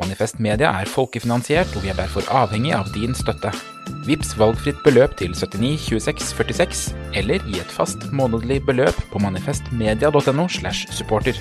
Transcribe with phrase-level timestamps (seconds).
[0.00, 3.50] Manifest Media er folkefinansiert, og vi er derfor avhengig av din støtte.
[4.06, 6.86] Vips valgfritt beløp til 79 26 46,
[7.20, 11.36] eller gi et fast månedlig beløp på manifestmedia.no slash supporter.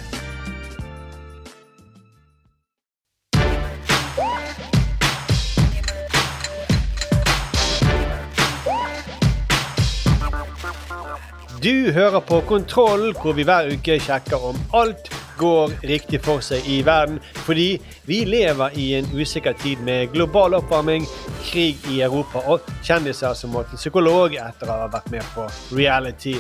[11.61, 16.65] Du hører på Kontroll, hvor vi hver uke sjekker om alt går riktig for seg
[16.69, 17.19] i verden.
[17.45, 17.75] Fordi
[18.09, 21.07] vi lever i en usikker tid med global oppvarming,
[21.43, 25.47] krig i Europa og kjendiser som må til psykolog etter å ha vært med på
[25.75, 26.37] reality.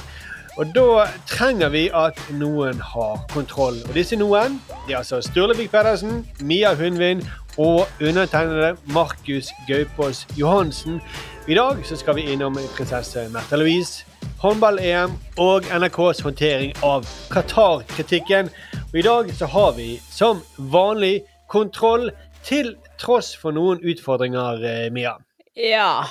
[0.59, 3.77] Og da trenger vi at noen har kontroll.
[3.87, 7.23] Og disse noen det er altså Sturlevik Pedersen, Mia Hundvin
[7.57, 10.99] og undertegnede Markus Gaupås Johansen.
[11.47, 14.05] I dag så skal vi innom prinsesse Märtha Louise,
[14.41, 18.49] håndball-EM og NRKs håndtering av Qatar-kritikken.
[18.91, 21.21] Og i dag så har vi som vanlig
[21.51, 22.09] kontroll
[22.47, 25.15] til tross for noen utfordringer, eh, Mia.
[25.55, 26.03] Ja.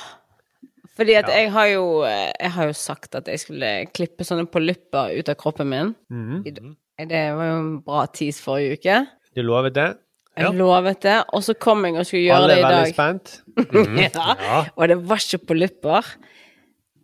[0.97, 1.37] Fordi at Ja.
[1.41, 5.29] jeg har jo eh, Jeg har jo sagt at jeg skulle klippe sånne polypper ut
[5.29, 5.95] av kroppen min.
[6.11, 6.43] Mm
[7.09, 9.07] Det var jo en bra tease forrige uke.
[9.35, 9.97] Du lovet det?
[10.37, 12.85] Jeg lovet det, og så kom jeg og skulle gjøre Alle det er i veldig
[12.85, 12.95] dag.
[12.95, 13.41] spent.
[14.45, 14.65] ja.
[14.77, 16.07] Og det var ikke polypper.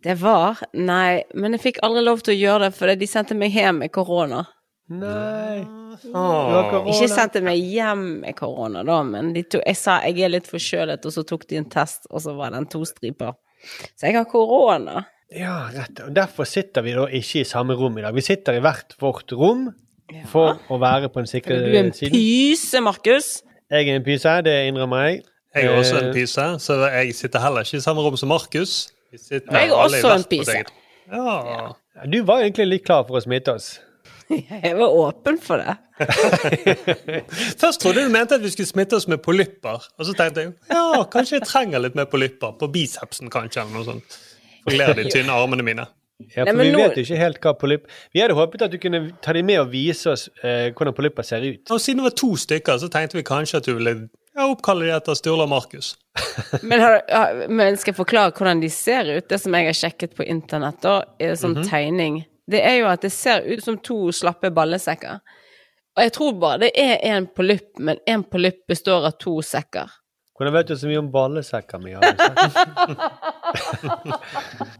[0.07, 3.35] Det var Nei, men jeg fikk aldri lov til å gjøre det, fordi de sendte
[3.35, 4.45] meg hjem med korona.
[4.87, 5.65] Nei.
[6.15, 6.85] Oh.
[6.93, 10.47] Ikke sendte meg hjem med korona, da, men de to, jeg sa jeg er litt
[10.47, 13.35] forkjølet, og så tok de en test, og så var det en tostriper.
[13.97, 15.03] Så jeg har korona.
[15.33, 15.99] Ja, rett.
[16.05, 18.15] Og derfor sitter vi da ikke i samme rom i dag.
[18.15, 19.67] Vi sitter i hvert vårt rom
[20.31, 21.65] for å være på en sikker side.
[21.67, 22.15] Du er en siden.
[22.15, 23.31] pyse, Markus.
[23.67, 25.25] Jeg er en pyse, det innrømmer jeg.
[25.57, 28.31] Jeg er også Eh, en pyse, så jeg sitter heller ikke i samme rom som
[28.31, 28.85] Markus.
[29.11, 30.51] Jeg er også en pise.
[30.55, 30.71] eget.
[31.11, 31.73] Ja.
[32.11, 33.77] Du var egentlig litt klar for å smitte oss.
[34.29, 35.77] Jeg var åpen for det.
[37.61, 39.85] Først trodde du mente at vi skulle smitte oss med polypper.
[39.97, 42.57] Og så tenkte jeg ja, kanskje jeg trenger litt mer polypper.
[42.59, 44.17] På bicepsen, kanskje, eller noe sånt.
[44.67, 45.87] Forkler de tynne armene mine.
[46.33, 48.71] Ja, for Nei, vi nå- vet jo ikke helt hva polypp Vi hadde håpet at
[48.73, 51.61] du kunne ta dem med og vise oss eh, hvordan polypper ser ut.
[51.71, 53.93] Og siden det var to stykker, så tenkte vi kanskje at du ville
[54.37, 55.95] ja, oppkaller de etter Sturla Markus.
[56.63, 56.79] Men,
[57.49, 59.27] men skal jeg forklare hvordan de ser ut?
[59.29, 61.67] Det som jeg har sjekket på internett, da, er sånn Mhm.
[61.69, 62.21] tegning.
[62.47, 65.19] Det er jo at det ser ut som to slappe ballesekker.
[65.97, 69.89] Og jeg tror bare det er én polypp, men én polypp består av to sekker.
[70.37, 71.79] Hvordan vet du så mye om ballesekker?
[71.81, 71.99] Mia?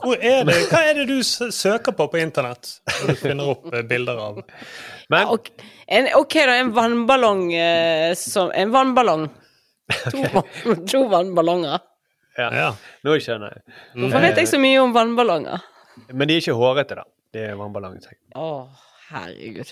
[0.04, 0.58] Hvor er det?
[0.70, 4.42] Hva er det du søker på på internett når du finner opp eh, bilder av
[5.10, 5.50] Men Ok,
[5.88, 9.28] en, ok da, en vannballong eh, som En vannballong.
[10.12, 11.80] To, to vannballonger.
[12.38, 12.70] ja, Ja.
[13.08, 13.76] nå skjønner jeg.
[13.96, 15.64] Hvorfor vet jeg så mye om vannballonger?
[16.14, 17.06] Men de er ikke hårete, da.
[17.34, 18.12] Det er vannballonger.
[18.36, 18.48] Å,
[19.12, 19.72] herregud.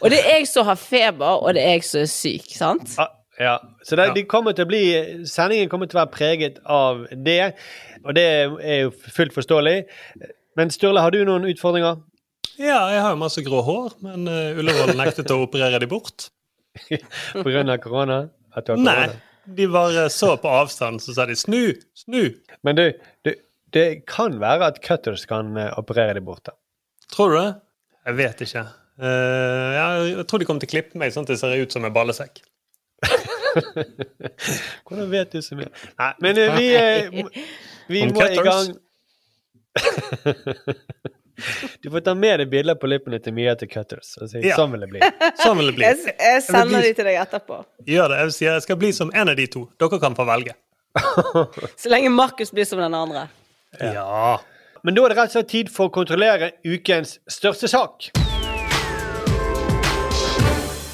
[0.00, 2.94] og det er jeg som har feber, og det er jeg som er syk, sant?
[3.02, 3.10] Ah,
[3.40, 3.56] ja.
[3.82, 4.14] Så det, Ja.
[4.14, 4.82] de kommer til å bli,
[5.26, 7.54] sendingen kommer til å være preget av det,
[8.04, 8.24] og det
[8.62, 9.76] er jo fullt forståelig.
[10.58, 12.00] Men Sturle, har du noen utfordringer?
[12.58, 16.30] ja, jeg har jo masse grå hår, men uh, Ullevål nektet å operere de bort.
[17.34, 18.28] På grunn av korona?
[18.58, 18.94] At du har Nei.
[18.94, 19.24] korona?
[19.58, 22.34] De bare så på avstand, så sa de 'snu, snu'.
[22.66, 22.84] Men du,
[23.24, 23.32] du,
[23.72, 26.52] det kan være at cutters kan eh, operere de borte.
[27.12, 27.54] Tror du det?
[28.08, 28.66] Jeg vet ikke.
[28.98, 31.86] Uh, jeg tror de kommer til å klippe meg sånn at jeg ser ut som
[31.86, 32.40] en ballesekk.
[34.88, 35.70] Hvordan vet du så mye?
[36.00, 37.28] Nei, men uh, vi, uh,
[37.88, 38.74] vi må i gang
[41.82, 44.14] Du får ta med deg bilder på lippene til Mia til Cutters.
[44.22, 44.56] Og si, Ja.
[44.58, 45.00] Sånn vil det bli.
[45.42, 45.84] Sånn vil det bli.
[45.86, 47.60] Jeg, jeg sender bli- de til deg etterpå.
[47.86, 48.18] Gjør det.
[48.24, 49.66] Jeg sier jeg skal bli som en av de to.
[49.78, 50.54] Dere kan få velge.
[51.82, 53.28] Så lenge Markus blir som den andre.
[53.80, 54.38] Ja.
[54.82, 58.10] Men da er det rett og slett tid for å kontrollere ukens største sak.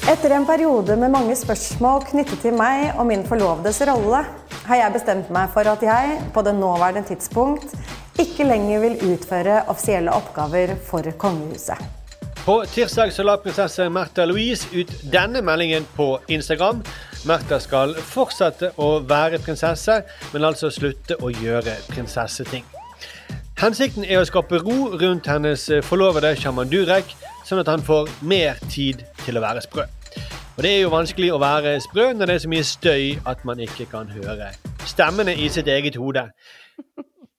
[0.05, 4.19] Etter en periode med mange spørsmål knyttet til meg og min forlovedes rolle,
[4.67, 7.73] har jeg bestemt meg for at jeg, på det nåværende tidspunkt,
[8.21, 11.79] ikke lenger vil utføre offisielle oppgaver for kongehuset.
[12.45, 16.83] På tirsdag så la prinsesse Märtha Louise ut denne meldingen på Instagram.
[17.25, 20.03] Märtha skal fortsette å være prinsesse,
[20.33, 22.63] men altså slutte å gjøre prinsesseting.
[23.57, 27.15] Hensikten er å skape ro rundt hennes forlovede sjaman Durek,
[27.47, 29.87] sånn at han får mer tid til å være sprø.
[30.55, 33.41] Og Det er jo vanskelig å være sprø når det er så mye støy at
[33.47, 34.53] man ikke kan høre
[34.85, 36.29] stemmene i sitt eget hode.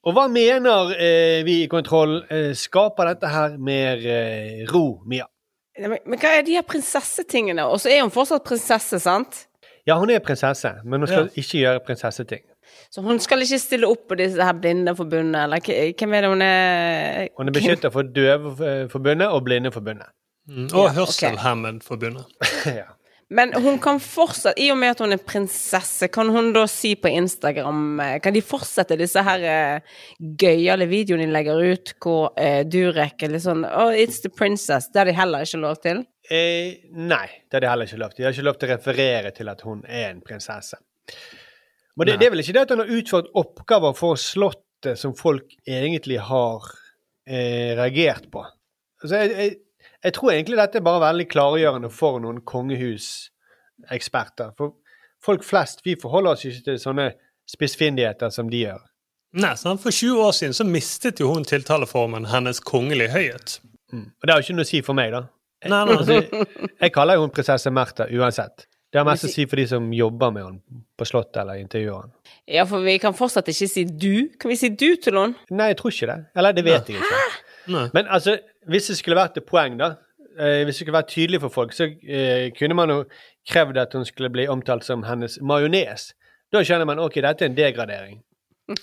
[0.06, 2.20] Og hva mener eh, vi i Kontroll?
[2.30, 5.26] Eh, skaper dette her mer eh, ro, Mia?
[5.76, 7.64] Men, men hva er de her prinsessetingene?
[7.66, 9.42] Og så er hun fortsatt prinsesse, sant?
[9.86, 12.44] Ja, hun er prinsesse, men hun skal ikke gjøre prinsesseting.
[12.90, 16.42] Så hun skal ikke stille opp på disse her Blindeforbundet, eller hvem er det hun
[16.42, 20.10] er Hun er beskytta for Døveforbundet og Blindeforbundet.
[20.48, 22.24] Mm, Og Hørselhemmed-forbundet.
[22.66, 22.88] ja.
[23.28, 26.92] Men hun kan fortsatt, i og med at hun er prinsesse, kan hun da si
[26.94, 29.96] på Instagram eh, Kan de fortsette disse her uh,
[30.38, 34.86] gøyale videoene de legger ut, hvor uh, Durek er litt sånn Oh, it's the princess.
[34.92, 36.04] Det har de heller ikke lov til.
[36.30, 38.22] eh, nei, det har de heller ikke lov til.
[38.22, 40.78] De har ikke lov til å referere til at hun er en prinsesse.
[41.96, 45.18] Men det, det er vel ikke det at hun har utført oppgaver for Slottet som
[45.18, 46.70] folk egentlig har
[47.26, 48.46] eh, reagert på.
[49.02, 49.56] Altså, jeg, jeg,
[50.04, 54.48] jeg tror egentlig dette er bare veldig klargjørende for noen kongehuseksperter.
[54.58, 54.68] For
[55.24, 57.06] folk flest vi forholder oss ikke til sånne
[57.50, 58.82] spissfindigheter som de gjør.
[59.36, 59.82] Nei, sant?
[59.82, 63.48] For 20 år siden så mistet jo hun tiltaleformen Hennes kongelige høyhet.
[63.92, 65.20] Og det har jo ikke noe å si for meg, da.
[65.66, 65.96] Nei, nei.
[65.96, 66.14] Altså,
[66.82, 68.56] jeg kaller jo hun prinsesse Märtha uansett.
[68.92, 71.96] Det har mest å si for de som jobber med henne på Slottet eller intervjuer
[72.04, 72.14] henne.
[72.48, 74.28] Ja, for vi kan fortsatt ikke si du.
[74.40, 75.34] Kan vi si du til henne?
[75.50, 76.18] Nei, jeg tror ikke det.
[76.38, 77.18] Eller det vet jeg ikke.
[77.72, 77.86] Nei.
[77.94, 78.36] Men altså,
[78.70, 79.94] hvis det skulle vært et poeng, da
[80.38, 83.00] eh, Hvis det skulle vært tydelig for folk, så eh, kunne man jo
[83.48, 86.10] krevd at hun skulle bli omtalt som hennes majones.
[86.52, 88.20] Da skjønner man ok, dette er en degradering.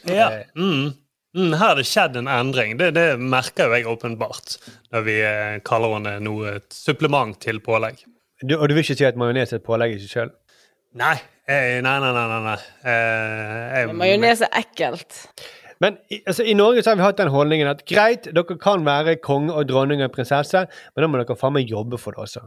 [0.08, 0.30] Ja.
[0.56, 0.94] Mm.
[1.34, 2.76] Mm, her har det skjedd en endring.
[2.78, 4.58] Det, det merker jo jeg åpenbart
[4.94, 8.04] når vi eh, kaller henne noe et supplement til pålegg.
[8.44, 10.34] Du, og du vil ikke si at majones er et pålegg i seg sjøl?
[11.00, 11.16] Nei.
[11.50, 12.26] Eh, nei, nei, nei.
[12.30, 12.60] nei, nei.
[12.92, 15.18] Eh, Majones er ekkelt.
[15.84, 19.18] Men altså, i Norge så har vi hatt den holdningen at greit, dere kan være
[19.24, 22.44] konge og dronning og prinsesse, men da må dere faen meg jobbe for det også.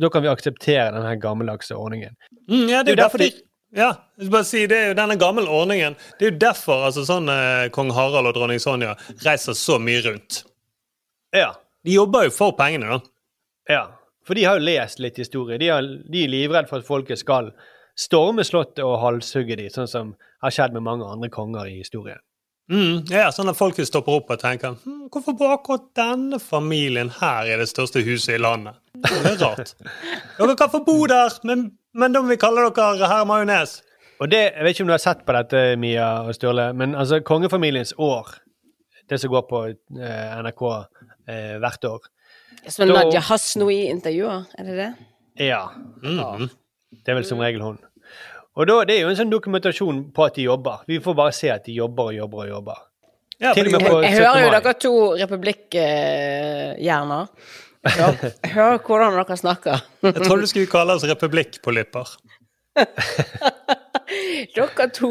[0.00, 2.16] Da kan vi akseptere denne gammeldagse ordningen.
[2.50, 3.30] Mm, ja, det er jo er derfor de
[3.74, 3.88] ja,
[4.30, 5.96] bare si, det er jo denne gamle ordningen.
[6.18, 8.92] Det er jo derfor altså, sånn, eh, kong Harald og dronning Sonja
[9.24, 10.44] reiser så mye rundt.
[11.34, 11.50] Ja.
[11.84, 13.00] De jobber jo for pengene, da.
[13.74, 13.82] Ja,
[14.24, 15.58] for de har jo lest litt historie.
[15.58, 17.50] De, har, de er livredde for at folket skal
[17.98, 22.22] storme slottet og halshugge de, sånn som har skjedd med mange andre konger i historien.
[22.72, 27.10] Mm, ja, sånn at folk stopper opp og tenker hm, hvorfor bor akkurat denne familien
[27.18, 28.78] her i det største huset i landet?
[29.04, 29.74] Det er rart.
[30.38, 33.82] Dere kan få bo der, men, men da må vi kalle dere herr Majones.
[34.22, 36.94] Og det, Jeg vet ikke om du har sett på dette, Mia og Sturle, men
[36.96, 38.32] altså kongefamiliens år,
[39.10, 40.62] det som går på eh, NRK
[41.28, 42.06] eh, hvert år
[42.72, 44.92] Som Nadia Hasnoui intervjuer, er det det?
[45.50, 45.66] Ja.
[46.00, 46.48] Mm.
[46.94, 47.76] Det er vel som regel hun.
[48.56, 50.84] Og da, Det er jo en sånn dokumentasjon på at de jobber.
[50.86, 52.78] Vi får bare se at de jobber og jobber og jobber.
[53.42, 54.22] Ja, Til og med på Jeg 17.
[54.22, 57.26] hører jo dere to republikkhjerner.
[57.84, 59.82] Jeg hører hvordan dere snakker.
[60.06, 62.14] Jeg trodde du skulle kalle oss republikkpolypper.
[64.54, 65.10] Dere to.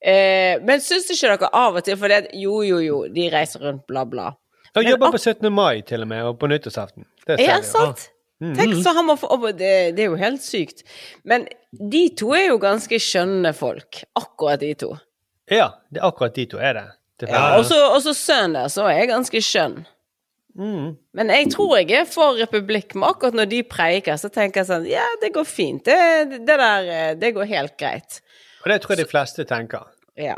[0.00, 3.62] Eh, men syns ikke dere av og til For det, jo, jo, jo, de reiser
[3.64, 4.30] rundt, bla, bla.
[4.76, 5.48] De jobber på 17.
[5.54, 7.06] mai til og med, og på nyttårsaften.
[7.26, 8.08] Det er Ja, sant?
[8.40, 10.82] Tenk så han må få det, det er jo helt sykt.
[11.24, 14.02] Men de to er jo ganske skjønne folk.
[14.18, 14.90] Akkurat de to.
[15.48, 16.86] Ja, det er akkurat de to er det.
[17.20, 19.86] det Ja, og så- så sønnen deres òg er ganske skjønn.
[20.58, 24.66] Men jeg tror jeg er for republikk, men akkurat når de preiker, så tenker jeg
[24.70, 25.84] sånn Ja, det går fint.
[25.84, 28.20] Det, det der eh, Det går helt greit.
[28.64, 29.84] Og det tror jeg de fleste tenker.
[30.16, 30.36] Ja.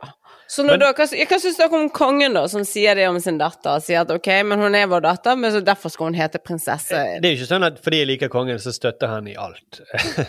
[0.48, 3.18] Så når Men- da, hva, hva syns dere om kongen, da, som sier det om
[3.20, 3.82] sin datter?
[3.84, 7.02] Sier at ok, men hun er vår datter, men så derfor skal hun hete prinsesse.
[7.20, 9.82] Det er jo ikke sånn at fordi jeg liker kongen, så støtter han i alt.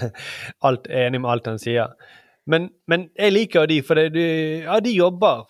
[0.67, 1.95] alt er enig med alt han sier.
[2.49, 4.25] Men, men jeg liker de, for det, de,
[4.65, 5.45] ja, de jobber.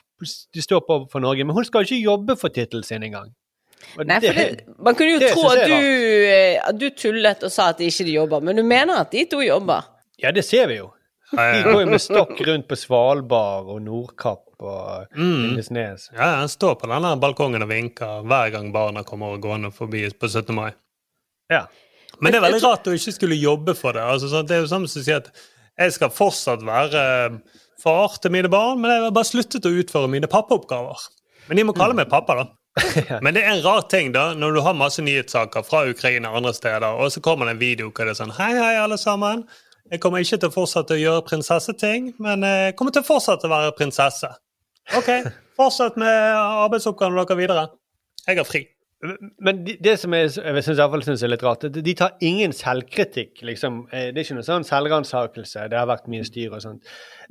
[0.54, 1.48] De står på for Norge.
[1.48, 3.32] Men hun skal jo ikke jobbe for tittelen sin engang.
[3.98, 5.78] Nei, for det, man kunne jo det tro at du,
[6.30, 9.24] eh, at du tullet og sa at de ikke jobber, men du mener at de
[9.32, 9.88] to jobber?
[10.20, 10.92] Ja, det ser vi jo.
[11.32, 14.72] De går jo med stokk rundt på Svalbard og Nordkapp på
[15.16, 15.44] Mm.
[15.44, 16.10] Lindesnes.
[16.14, 20.04] Ja, han står på denne balkongen og vinker hver gang barna kommer og gående forbi
[20.12, 20.56] på 17.
[20.56, 20.72] mai.
[21.50, 21.66] Ja.
[22.20, 24.04] Men det er veldig rart å ikke skulle jobbe for det.
[24.04, 25.32] Altså, sånn, det er jo samme som å si at
[25.80, 27.04] jeg skal fortsatt være
[27.80, 31.06] far til mine barn, men jeg har bare sluttet å utføre mine pappaoppgaver.
[31.48, 32.48] Men de må kalle meg pappa, da.
[33.26, 36.38] Men det er en rar ting da, når du har masse nyhetssaker fra Ukraina og
[36.38, 38.96] andre steder, og så kommer det en video hvor det er sånn Hei, hei, alle
[39.02, 39.42] sammen.
[39.90, 43.50] Jeg kommer ikke til å fortsette å gjøre prinsesseting, men jeg kommer til å fortsette
[43.50, 44.30] å være prinsesse.
[44.98, 45.10] OK,
[45.60, 46.10] fortsett med
[46.66, 47.66] arbeidsoppgavene dere videre.
[48.28, 48.66] Jeg har fri.
[49.40, 50.54] Men de- det som jeg, jeg
[50.92, 53.42] hvert er litt rart, det- de tar ingen selvkritikk.
[53.44, 53.88] liksom.
[53.94, 55.70] Eh, Det er ikke noe sånn selvransakelse.
[55.70, 56.82] Det har vært mye styr og sånt.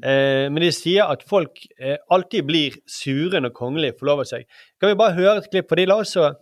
[0.02, 4.46] Eh, Men de sier at folk eh, alltid blir sure når kongelige forlover seg.
[4.80, 5.68] Kan vi bare høre et klipp?
[5.68, 6.34] For de la også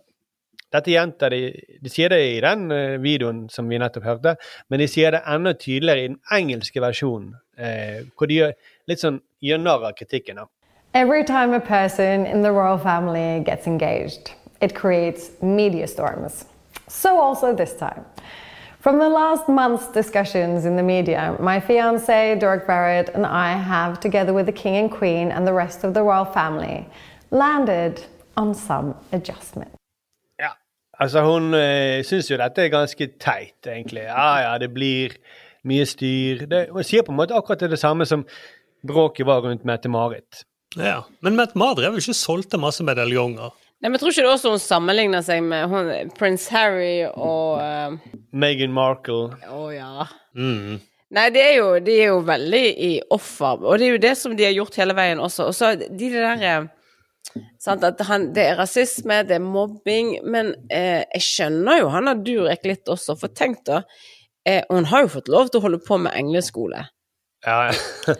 [0.69, 2.67] Dette gjentar de De sier det i den
[3.01, 4.35] videoen som vi nettopp hørte,
[4.69, 7.33] men de sier det enda tydeligere i den engelske versjonen,
[8.17, 8.53] hvor de gjør
[8.85, 10.35] litt sånn gjør narr av kritikken.
[10.35, 10.45] da.
[10.97, 16.45] Every time a person in the royal family gets engaged, it creates media storms.
[16.87, 18.03] So also this time.
[18.79, 23.99] From the last month's discussions in the media, my fiance, Dork Barrett, and I have,
[23.99, 26.89] together with the King and Queen and the rest of the royal family,
[27.29, 28.03] landed
[28.35, 29.71] on some adjustment.
[30.39, 30.49] Ja.
[30.99, 34.09] Altså, hun uh, syns jo dette er ganske teit, egentlig.
[34.09, 35.13] Ja, ja, det blir
[35.61, 36.47] mye styr.
[36.49, 38.25] Det, hun sier på en måte akkurat det samme som
[38.81, 40.47] bråket var rundt Mette-Marit.
[40.75, 40.99] Ja.
[41.23, 43.55] Men Mette-Marit drev jo ikke solgte masse medaljonger.
[43.77, 47.61] Nei, men jeg tror ikke det også hun sammenligner seg med hun, prins Harry og
[47.61, 49.37] uh, Meghan Markle.
[49.53, 50.07] Å ja.
[50.33, 50.79] Mm.
[51.13, 54.15] Nei, de er, jo, de er jo veldig i offer, og det er jo det
[54.19, 55.45] som de har gjort hele veien også.
[55.47, 60.17] Og så de det der eh, sant, at han, Det er rasisme, det er mobbing,
[60.27, 63.83] men eh, jeg skjønner jo han har Durek litt også, for tenk da
[64.43, 66.83] eh, Hun har jo fått lov til å holde på med engleskole.
[67.47, 67.69] Ja,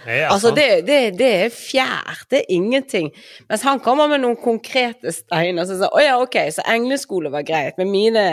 [0.05, 3.09] Ja, Altså, det, det, det er fjær, det er ingenting.
[3.49, 7.43] Mens han kommer med noen konkrete steiner som sier å ja, ok, så engleskole var
[7.47, 8.25] greit, men mine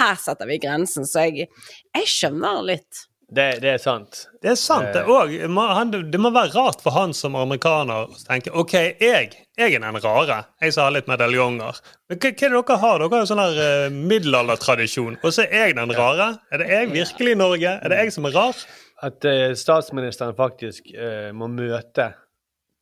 [0.00, 1.46] Her setter vi grensen, så jeg,
[1.94, 3.04] jeg skjønner litt.
[3.34, 4.24] det, det er sant.
[4.42, 4.90] Det er sant.
[4.94, 8.74] Det, og, må- han, det må være rart for han som amerikaner å tenke OK,
[9.00, 10.42] jeg, jeg er den rare.
[10.62, 11.78] Jeg som har litt medaljonger.
[12.10, 12.98] Men hva, hva er det dere har?
[13.00, 15.16] Dere har jo sånn der uh, middelaldertradisjon.
[15.22, 16.32] Og så er jeg den rare.
[16.52, 17.78] Er det jeg virkelig i Norge?
[17.80, 18.64] Er det jeg som er rar?
[19.02, 22.12] At eh, statsministeren faktisk eh, må møte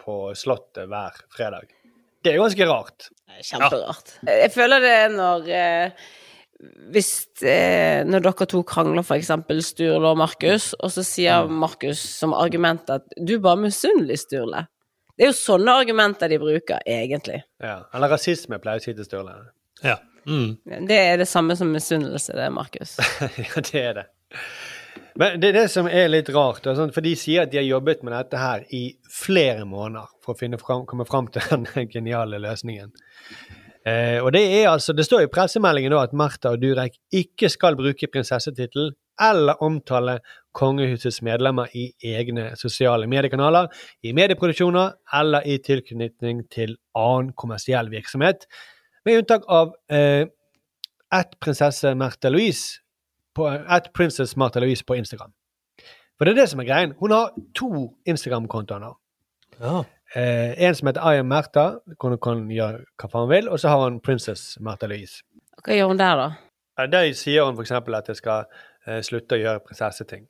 [0.02, 1.70] på Slottet hver fredag.
[2.22, 3.08] Det er ganske rart.
[3.42, 4.18] Kjemperart.
[4.26, 4.34] Ja.
[4.44, 6.10] Jeg føler det når eh,
[6.92, 7.08] Hvis
[7.40, 12.92] eh, Når dere to krangler, eksempel Sturle og Markus, og så sier Markus som argument
[12.92, 14.66] at du er bare misunnelig, Sturle.
[15.16, 17.42] Det er jo sånne argumenter de bruker, egentlig.
[17.62, 17.82] Ja.
[17.94, 19.34] Eller rasisme, pleier å si til Sturle.
[19.82, 19.98] Ja.
[20.28, 20.54] Mm.
[20.86, 22.96] Det er det samme som misunnelse, det, Markus.
[23.42, 24.06] ja, det er det.
[25.20, 27.66] Men det er det som er litt rart, sånn, for de sier at de har
[27.66, 32.40] jobbet med dette her i flere måneder for å fram, komme fram til den geniale
[32.42, 32.94] løsningen.
[33.82, 37.76] Eh, og det er altså, det står i pressemeldingen at Martha og Durek ikke skal
[37.76, 38.92] bruke prinsessetittel
[39.22, 40.20] eller omtale
[40.56, 43.68] kongehusets medlemmer i egne sosiale mediekanaler,
[44.06, 48.46] i medieproduksjoner eller i tilknytning til annen kommersiell virksomhet,
[49.04, 50.30] med unntak av eh,
[51.12, 52.81] ett prinsesse Märtha Louise
[53.34, 55.32] på at Princess Martha Louise på Instagram.
[56.18, 56.94] For det er det som er greien.
[57.00, 58.94] Hun har to Instagram-kontoer nå.
[59.60, 59.82] ja.
[60.14, 63.46] Eh, en som heter I am Märtha, hvor hun kan gjøre hva faen hun vil,
[63.48, 65.22] og så har hun Princess Martha Louise.
[65.64, 66.86] Hva gjør hun der, da?
[66.92, 67.72] Der sier hun f.eks.
[67.72, 68.44] at jeg skal
[68.86, 70.26] eh, slutte å gjøre prinsesseting.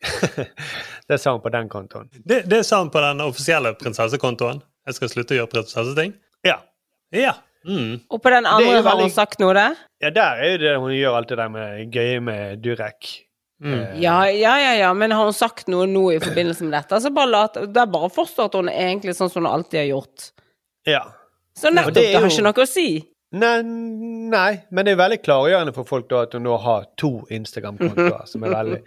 [1.11, 2.13] det sa hun på den kontoen.
[2.15, 4.63] Det, det sa hun på den offisielle prinsessekontoen.
[4.87, 6.15] Jeg skal slutte å gjøre prinsesseting.
[6.47, 6.61] Ja.
[7.11, 7.35] Ja.
[7.67, 8.01] Mm.
[8.11, 8.87] Og på den andre veldig...
[8.89, 9.77] har hun sagt noe der?
[10.03, 13.13] ja, der er jo det hun gjør alt det der med gøye med Durek.
[13.63, 14.01] Mm.
[14.03, 16.99] Ja, ja, ja, ja, men har hun sagt noe nå i forbindelse med dette?
[17.05, 19.53] Så bare lat, det er bare å forstå at hun er egentlig sånn som hun
[19.53, 20.33] alltid har gjort.
[20.89, 21.05] Ja.
[21.55, 22.89] Så nettopp, det det, er har ikke noe å si.
[23.33, 27.15] Nei, nei, men det er veldig klargjørende for folk da at hun nå har to
[27.33, 28.81] Instagram-kontoer som er veldig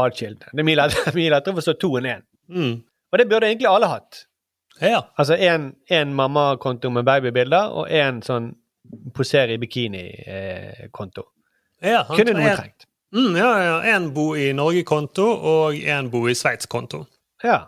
[0.00, 0.48] atskilte.
[0.50, 2.24] Det er mye lettere å forstå to enn én.
[2.50, 2.74] Mm.
[3.12, 4.24] Og det burde egentlig alle hatt.
[4.82, 5.02] Ja.
[5.16, 8.50] Altså en mammakonto med babybilder og en sånn
[9.14, 11.26] posere i bikini-konto.
[11.82, 12.88] ja Kunne noe noen trengt.
[13.12, 13.76] Mm, ja, ja.
[13.94, 17.04] En bo i Norge-konto og en bo i Sveits-konto.
[17.44, 17.60] Ja.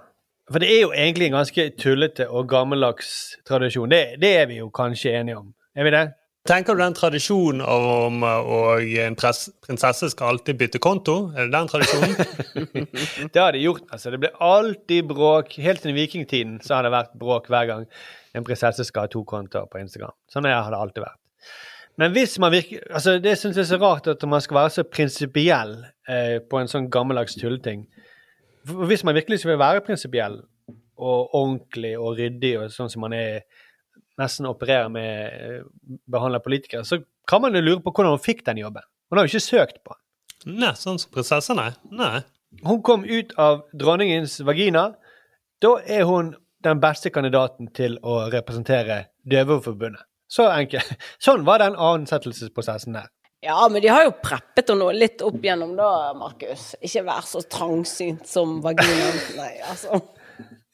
[0.50, 3.10] For det er jo egentlig en ganske tullete og gammeldags
[3.48, 3.92] tradisjon.
[3.92, 5.52] Det, det er vi jo kanskje enige om.
[5.76, 6.04] Er vi det?
[6.44, 11.14] Tenker du den tradisjonen om og en prinsesse skal alltid bytte konto?
[11.32, 12.18] Er det den tradisjonen?
[13.32, 13.86] Det har de gjort.
[13.88, 14.12] altså.
[14.12, 15.56] Det ble alltid bråk.
[15.64, 17.88] Helt siden vikingtiden så har det vært bråk hver gang
[18.36, 20.12] en prinsesse skal ha to kontoer på Instagram.
[20.28, 21.20] Sånn har det alltid vært.
[21.96, 24.76] Men hvis man virker, altså det syns jeg er så rart at man skal være
[24.76, 25.78] så prinsipiell
[26.10, 27.86] eh, på en sånn gammeldags tulleting.
[28.68, 30.42] Hvis man virkelig skal være prinsipiell,
[30.94, 33.42] og ordentlig og ryddig, og sånn som man er
[34.20, 35.64] nesten opererer med eh,
[36.10, 38.84] behandler politikere, så kan man jo lure på hvordan hun fikk den jobben.
[39.10, 40.58] Hun har jo ikke søkt på den.
[40.60, 41.70] Nei, sånn som prinsesse, nei.
[41.94, 42.20] Nei.
[42.64, 44.90] Hun kom ut av dronningens vagina.
[45.62, 50.04] Da er hun den beste kandidaten til å representere Døveforbundet.
[50.30, 50.94] Så enkelt.
[51.24, 53.10] Sånn var den ansettelsesprosessen der.
[53.44, 56.70] Ja, men de har jo preppet henne litt opp gjennom da, Markus.
[56.80, 59.18] Ikke vær så trangsynt som vaginaen.
[59.36, 60.00] Nei, altså.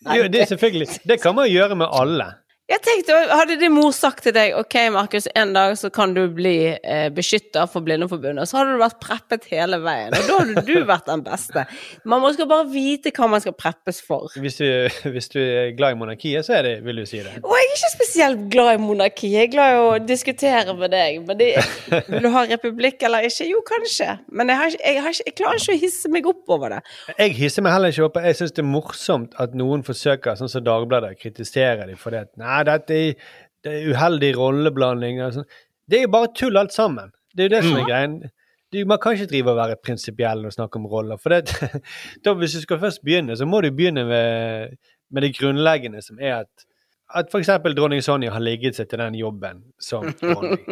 [0.07, 1.01] Nei, Jo, det er selvfølgelig.
[1.11, 2.29] Det kan man gjøre med alle.
[2.71, 6.23] Jeg tenkte, Hadde din mor sagt til deg ok, Markus, en dag så kan du
[6.31, 10.15] bli eh, beskytta for Blindeforbundet, så hadde du vært preppet hele veien.
[10.15, 11.65] Og da hadde du vært den beste.
[12.07, 14.31] Man må skal bare vite hva man skal preppes for.
[14.39, 14.69] Hvis du,
[15.11, 17.41] hvis du er glad i monarkiet, så er det, vil du si det.
[17.43, 19.35] Og jeg er ikke spesielt glad i monarkiet.
[19.35, 21.19] Jeg er glad i å diskutere med deg.
[21.27, 21.50] Men det,
[22.12, 23.49] vil du ha republikk eller ikke?
[23.50, 24.15] Jo, kanskje.
[24.31, 26.77] Men jeg, har ikke, jeg, har ikke, jeg klarer ikke å hisse meg opp over
[26.77, 26.81] det.
[27.17, 28.23] Jeg hisser meg heller ikke opp.
[28.31, 32.29] Jeg syns det er morsomt at noen forsøker, sånn som Dagbladet, kritiserer dem for det.
[32.39, 33.33] nei, dette er,
[33.64, 35.21] det er uheldig rolleblanding.
[35.35, 35.49] sånn.
[35.90, 37.12] Det er jo bare tull alt sammen.
[37.35, 38.17] Det er jo det som er greien.
[38.71, 41.19] Du, man kan ikke drive og være prinsipiell og snakke om roller.
[41.19, 41.55] For det,
[42.25, 44.76] da, hvis du skal først begynne, så må du begynne med,
[45.11, 46.67] med det grunnleggende, som er at
[47.14, 47.50] at f.eks.
[47.76, 50.62] dronning Sonja har ligget seg til den jobben som dronning.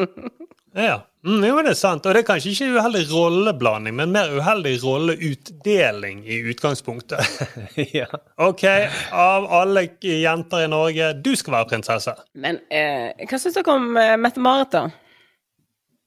[0.77, 2.07] Ja, mm, jo, det er sant.
[2.07, 7.25] Og det er kanskje ikke uheldig rolleblanding, men mer uheldig rolleutdeling i utgangspunktet.
[7.99, 8.07] ja.
[8.45, 8.65] Ok,
[9.11, 12.15] av alle jenter i Norge, du skal være prinsesse.
[12.39, 14.85] Men eh, hva syns dere om eh, Mette-Marit, da?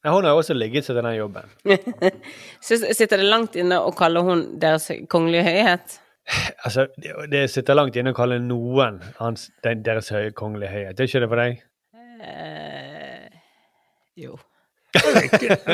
[0.02, 1.52] Ja, Hun har jo også ligget seg til den jobben.
[2.66, 6.00] Sitter det langt inne å kalle hun deres kongelige høyhet?
[6.66, 11.00] Altså, det, det sitter langt inne å kalle noen hans, den, deres høye kongelige høyhet.
[11.00, 11.60] Er ikke det for deg?
[12.22, 13.28] Eh,
[14.22, 14.38] jo.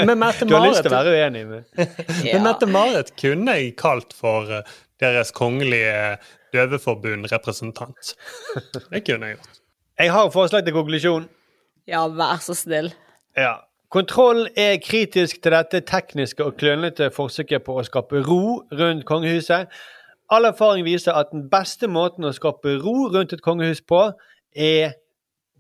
[0.08, 1.80] Men Du har lyst til å være uenig med
[2.28, 2.36] Ja.
[2.38, 6.18] Men Mette-Marit kunne jeg kalt for eh, deres kongelige
[6.54, 8.14] døveforbund-representant.
[8.92, 9.62] Det kunne jeg gjort.
[9.98, 11.26] Jeg har forslag til konklusjon.
[11.90, 12.92] ja, vær så snill.
[13.38, 13.56] Ja.
[13.90, 18.42] Kontroll er kritisk til dette tekniske og klønete forsøket på å skape ro
[18.76, 19.72] rundt kongehuset.
[20.30, 24.02] All erfaring viser at den beste måten å skape ro rundt et kongehus på,
[24.56, 24.98] er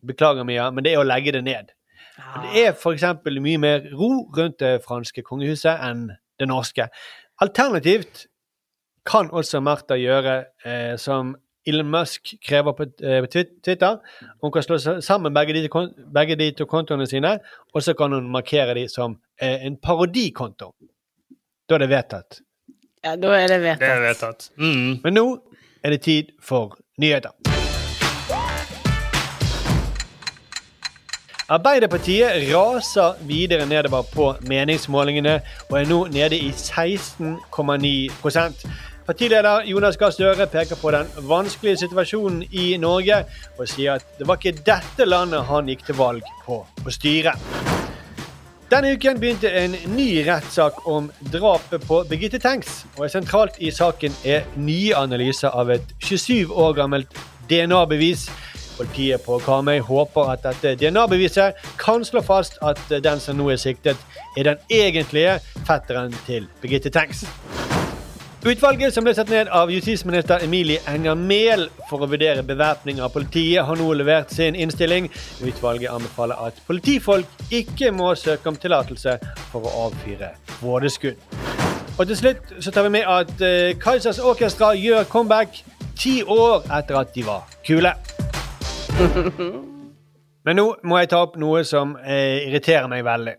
[0.07, 1.71] Beklager, Mia, men det er å legge det ned.
[2.17, 3.03] Det er f.eks.
[3.41, 6.07] mye mer ro rundt det franske kongehuset enn
[6.39, 6.87] det norske.
[7.41, 8.25] Alternativt
[9.07, 11.35] kan også Märtha gjøre eh, som
[11.67, 13.99] Elon Musk krever på eh, Twi- Twitter.
[14.43, 15.63] Hun kan slå sammen begge de,
[16.15, 17.37] begge de to kontoene sine,
[17.73, 20.73] og så kan hun markere de som eh, en parodikonto.
[21.67, 22.41] Da er det vedtatt.
[23.03, 24.01] Ja, da er det Det er vedtatt.
[24.01, 24.49] vedtatt.
[24.57, 24.99] Mm.
[25.03, 25.39] Men nå
[25.83, 27.29] er det tid for nyheter.
[31.49, 38.67] Arbeiderpartiet raser videre nedover på meningsmålingene og er nå nede i 16,9%
[39.07, 43.21] Partileder Jonas Gahr Støre peker på den vanskelige situasjonen i Norge
[43.57, 47.31] og sier at det var ikke dette landet han gikk til valg på å styre.
[48.67, 52.81] Denne uken begynte en ny rettssak om drapet på Birgitte Tengs.
[52.97, 57.15] Og sentralt i saken er nye analyser av et 27 år gammelt
[57.47, 58.25] DNA-bevis.
[58.75, 63.63] Politiet på Karmøy håper at dette DNA-beviset kan slå fast at den som nå er
[63.63, 64.03] siktet,
[64.35, 67.23] er den egentlige fetteren til Birgitte Tengs.
[68.45, 73.09] Utvalget som ble satt ned av justisminister Emilie Enger Mehl for å vurdere bevæpning av
[73.09, 75.07] politiet, har nå levert sin innstilling.
[75.41, 79.15] Utvalget anbefaler at politifolk ikke må søke om tillatelse
[79.49, 81.17] for å avfyre vådeskudd.
[81.97, 85.57] Og til slutt så tar vi med at uh, Kaizers Orkestra gjør comeback
[85.97, 87.95] ti år etter at de var kule.
[90.45, 93.33] Men nå må jeg ta opp noe som eh, irriterer meg veldig.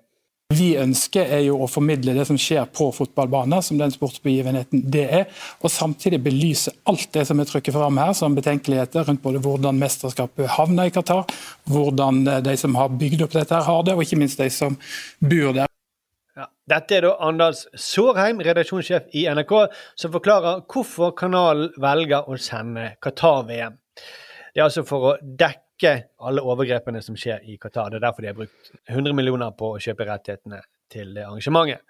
[0.49, 5.03] Vi ønsker er jo å formidle det som skjer på fotballbanen, som den sportsbegivenheten det
[5.19, 9.43] er, og samtidig belyse alt det som er trykket fram her som betenkeligheter rundt både
[9.45, 11.29] hvordan mesterskapet havner i Qatar,
[11.69, 14.49] hvordan eh, de som har bygd opp dette her har det, og ikke minst de
[14.49, 14.81] som
[15.21, 15.69] bor der.
[16.41, 16.49] Ja.
[16.73, 19.55] Dette er da Anders Sårheim, redaksjonssjef i NRK,
[20.01, 23.77] som forklarer hvorfor kanalen velger å sende Qatar-VM.
[24.01, 27.91] Det er altså for å dekke alle overgrepene som skjer i Qatar.
[27.91, 30.61] Det er derfor de har brukt 100 millioner på å kjøpe rettighetene
[30.91, 31.85] til arrangementet.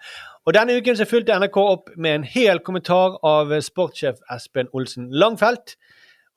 [0.47, 5.09] Og Denne uken så fulgte NRK opp med en hel kommentar av sportssjef Espen Olsen
[5.13, 5.77] Langfelt.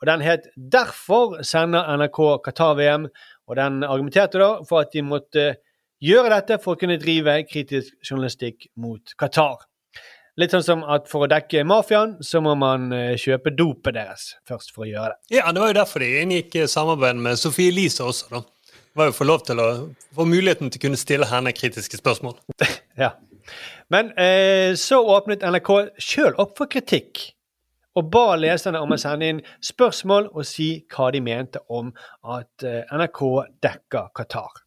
[0.02, 3.10] Og Den het 'Derfor sender NRK Qatar-VM',
[3.48, 5.56] og den argumenterte da for at de måtte
[6.02, 9.71] gjøre dette for å kunne drive kritisk journalistikk mot Qatar.
[10.40, 14.30] Litt sånn som at for å dekke mafiaen, så må man eh, kjøpe dopet deres
[14.48, 15.36] først for å gjøre det.
[15.36, 18.44] Ja, det var jo derfor de inngikk eh, samarbeid med Sofie Elise også, da.
[18.72, 19.68] Det var jo for lov til å
[20.16, 22.40] få muligheten til å kunne stille henne kritiske spørsmål.
[23.02, 23.16] Ja.
[23.92, 27.24] Men eh, så åpnet NRK sjøl opp for kritikk
[27.98, 31.90] og ba leserne om å sende inn spørsmål og si hva de mente om
[32.24, 33.24] at eh, NRK
[33.64, 34.62] dekker Qatar.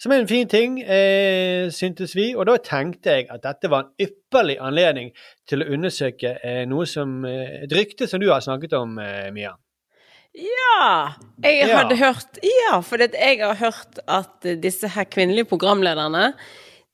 [0.00, 3.82] Som er en fin ting, eh, syntes vi, og da tenkte jeg at dette var
[3.84, 5.10] en ypperlig anledning
[5.48, 9.28] til å undersøke eh, noe som eh, et rykte som du har snakket om, eh,
[9.34, 9.52] Mia.
[10.32, 11.12] Ja!
[11.42, 11.76] Jeg Ja.
[11.82, 16.32] hadde hørt Ja, for jeg har hørt at disse her kvinnelige programlederne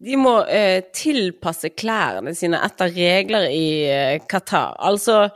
[0.02, 4.74] de må eh, tilpasse klærne sine etter regler i eh, Qatar.
[4.80, 5.30] Altså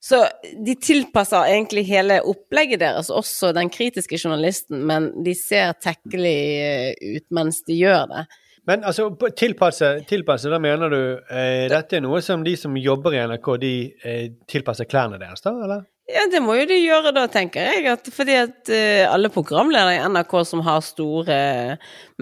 [0.00, 0.20] Så
[0.66, 7.16] de tilpasser egentlig hele opplegget deres, også den kritiske journalisten, men de ser tekkelig eh,
[7.16, 8.28] ut mens de gjør det.
[8.68, 11.00] Men altså, tilpasse, tilpasse da mener du
[11.32, 15.42] eh, dette er noe som de som jobber i NRK, de eh, tilpasser klærne deres,
[15.42, 15.54] da?
[15.66, 15.86] eller?
[16.08, 17.84] Ja, det må jo de gjøre da, tenker jeg.
[17.92, 21.40] At, fordi at uh, alle programledere i NRK som har store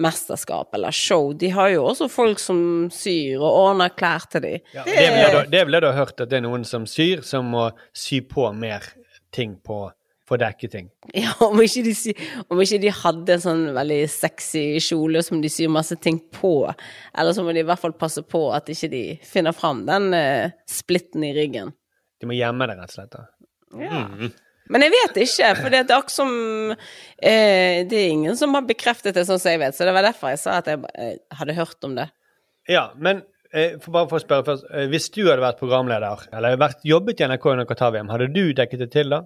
[0.03, 2.59] mesterskap eller show, de har jo også folk som
[2.91, 4.73] syr og ordner klær til dem.
[4.75, 7.69] Ja, det det vil jeg ha hørt at det er noen som syr, som må
[7.95, 8.83] sy på mer
[9.31, 9.85] ting på
[10.27, 10.89] for å dekke ting.
[11.15, 12.13] Ja, om ikke, de,
[12.51, 16.57] om ikke de hadde en sånn veldig sexy kjole som de syr masse ting på,
[17.15, 20.11] eller så må de i hvert fall passe på at ikke de finner fram den
[20.11, 21.71] uh, splitten i ryggen.
[22.19, 23.13] De må gjemme det, rett og slett.
[23.13, 23.27] da.
[23.75, 24.03] Ja.
[24.71, 26.31] Men jeg vet ikke, for det er akkurat som
[26.71, 30.07] eh, Det er ingen som har bekreftet det, sånn som jeg vet, så det var
[30.07, 32.09] derfor jeg sa at jeg eh, hadde hørt om det.
[32.67, 34.67] Ja, men eh, for bare for å spørre først.
[34.73, 38.43] Eh, hvis du hadde vært programleder, eller vært, jobbet i NRK under Qatar-VM, hadde du
[38.57, 39.23] dekket det til da?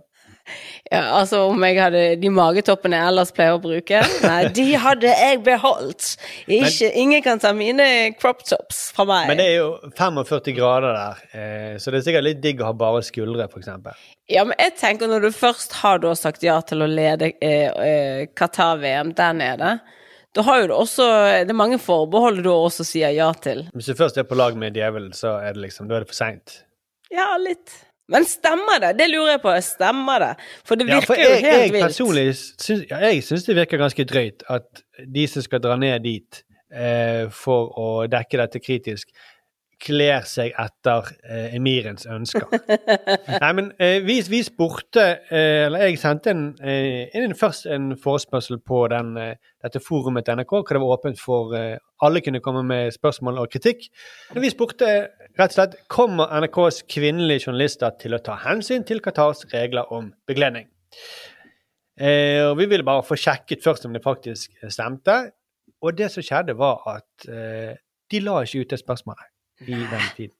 [0.91, 4.01] Ja, altså om jeg hadde de magetoppene jeg ellers pleier å bruke?
[4.25, 6.07] Nei, de hadde jeg beholdt.
[6.51, 7.85] Ikke, ingen kan ta mine
[8.19, 9.29] crop tops fra meg.
[9.29, 12.67] Men det er jo 45 grader der, eh, så det er sikkert litt digg å
[12.67, 13.69] ha bare skuldre, f.eks.
[14.31, 17.69] Ja, men jeg tenker når du først har da sagt ja til å lede eh,
[17.71, 19.71] eh, Qatar-VM der nede,
[20.31, 21.05] da har jo du også
[21.43, 23.65] Det er mange forbehold du også sier ja til.
[23.75, 26.11] Hvis du først er på lag med djevelen, så er det liksom, da er det
[26.11, 26.61] for seint.
[27.11, 27.73] Ja, litt.
[28.09, 28.93] Men stemmer det?
[28.99, 29.51] Det lurer jeg på.
[29.63, 30.31] Stemmer det?
[30.67, 31.83] For det Ja, virker for jeg, jo helt jeg vilt.
[31.85, 34.81] personlig syns, ja, jeg syns det virker ganske drøyt at
[35.15, 36.41] de som skal dra ned dit
[36.73, 39.07] eh, for å dekke dette kritisk,
[39.81, 42.45] kler seg etter eh, emirens ønsker.
[43.43, 48.61] Nei, men eh, vi, vi spurte eh, Eller jeg sendte en, en, først en forespørsel
[48.67, 52.43] på den, eh, dette forumet til NRK, hvor det var åpent for eh, alle kunne
[52.43, 53.89] komme med spørsmål og kritikk.
[54.35, 54.91] Men vi spurte
[55.39, 60.11] rett og slett kommer NRKs kvinnelige journalister til å ta hensyn til Qatars regler om
[60.29, 60.69] bekledning.
[62.01, 65.19] Eh, og vi ville bare få sjekket først om det faktisk stemte.
[65.81, 67.77] Og det som skjedde, var at eh,
[68.11, 69.29] de la ikke ut det spørsmålet
[69.67, 70.35] i den tiden.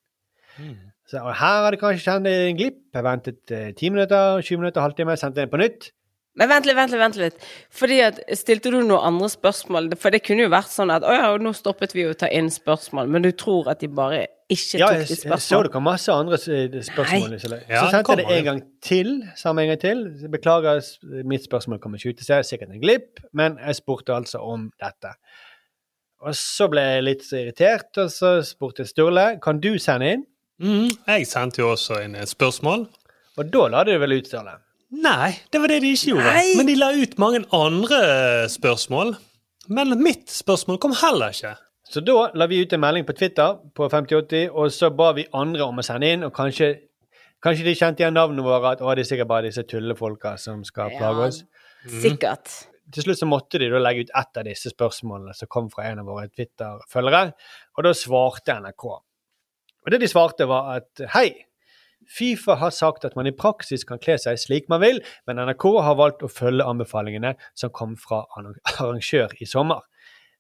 [1.10, 2.84] Så og her har det kanskje skjedd en glipp.
[2.96, 5.92] Jeg ventet eh, 10 minutter, 20 minutter, halvtime, sendte den på nytt.
[6.40, 7.48] Men vent litt, vent litt, vent litt.
[7.76, 9.90] Fordi at, Stilte du noen andre spørsmål?
[10.00, 12.48] For det kunne jo vært sånn at å ja, nå stoppet vi å ta inn
[12.54, 15.72] spørsmål, men du tror at de bare ikke Ja, tok jeg, de jeg så det
[15.74, 17.36] kom masse andre spørsmål.
[17.40, 19.14] Så, Ja, så sendte jeg det en gang til.
[19.40, 20.06] Samme en gang til.
[20.32, 20.80] Beklager,
[21.28, 22.24] mitt spørsmål kommer ikke ut.
[22.24, 25.16] Så det er sikkert en glipp, men jeg spurte altså om dette.
[26.22, 30.26] Og så ble jeg litt irritert, og så spurte jeg Sturle kan du sende inn.
[30.62, 32.86] Mm, Jeg sendte jo også inn et spørsmål.
[33.42, 34.60] Og da la de det vel ut, Sturle.
[35.02, 36.32] Nei, det var det de ikke gjorde.
[36.36, 36.54] Nei.
[36.60, 38.00] Men de la ut mange andre
[38.52, 39.16] spørsmål.
[39.72, 41.56] Men mitt spørsmål kom heller ikke.
[41.92, 45.26] Så da la vi ut en melding på Twitter på 5080, og så ba vi
[45.36, 46.26] andre om å sende inn.
[46.28, 46.74] Og kanskje,
[47.44, 50.62] kanskje de kjente igjen navnene våre, at å, det er sikkert bare disse tullefolka som
[50.68, 51.42] skal plage oss.
[52.04, 52.52] Sikkert.
[52.92, 56.02] Til slutt så måtte de legge ut ett av disse spørsmålene som kom fra en
[56.04, 57.32] av våre Twitter-følgere,
[57.78, 58.86] og da svarte NRK.
[59.82, 61.30] Og det de svarte, var at hei,
[62.10, 65.00] Fifa har sagt at man i praksis kan kle seg slik man vil,
[65.30, 68.24] men NRK har valgt å følge anbefalingene som kom fra
[68.80, 69.86] arrangør i sommer.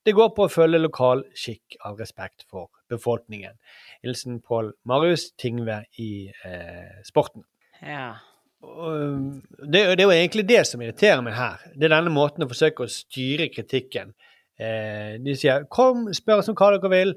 [0.01, 3.59] Det går på å følge lokal skikk av respekt for befolkningen.
[4.01, 7.45] Hilsen Pål Marius Tingve i eh, Sporten.
[7.85, 8.15] Ja.
[8.61, 11.61] Det, det er jo egentlig det som irriterer meg her.
[11.73, 14.13] Det er denne måten å forsøke å styre kritikken.
[14.61, 17.15] Eh, de sier 'kom, spør oss om hva dere vil',